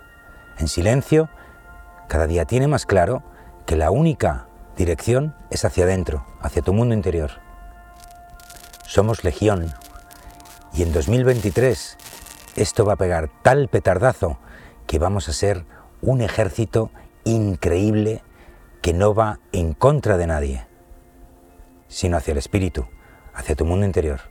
En 0.57 0.67
silencio, 0.67 1.29
cada 2.07 2.27
día 2.27 2.45
tiene 2.45 2.67
más 2.67 2.85
claro 2.85 3.23
que 3.65 3.75
la 3.75 3.91
única 3.91 4.47
dirección 4.77 5.35
es 5.49 5.65
hacia 5.65 5.85
adentro, 5.85 6.25
hacia 6.41 6.61
tu 6.61 6.73
mundo 6.73 6.93
interior. 6.93 7.31
Somos 8.85 9.23
legión 9.23 9.73
y 10.73 10.83
en 10.83 10.93
2023 10.93 11.97
esto 12.55 12.85
va 12.85 12.93
a 12.93 12.97
pegar 12.97 13.29
tal 13.41 13.67
petardazo 13.67 14.37
que 14.87 14.99
vamos 14.99 15.29
a 15.29 15.33
ser 15.33 15.65
un 16.01 16.21
ejército 16.21 16.91
increíble 17.23 18.23
que 18.81 18.93
no 18.93 19.13
va 19.15 19.39
en 19.51 19.73
contra 19.73 20.17
de 20.17 20.27
nadie, 20.27 20.67
sino 21.93 22.17
hacia 22.17 22.31
el 22.31 22.39
espíritu, 22.39 22.87
hacia 23.33 23.55
tu 23.55 23.65
mundo 23.65 23.85
interior. 23.85 24.21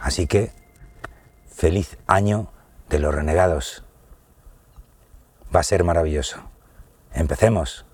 Así 0.00 0.26
que, 0.26 0.52
feliz 1.48 1.98
año 2.06 2.52
de 2.88 3.00
los 3.00 3.14
renegados. 3.14 3.84
Va 5.54 5.60
a 5.60 5.64
ser 5.64 5.82
maravilloso. 5.82 6.38
Empecemos. 7.12 7.85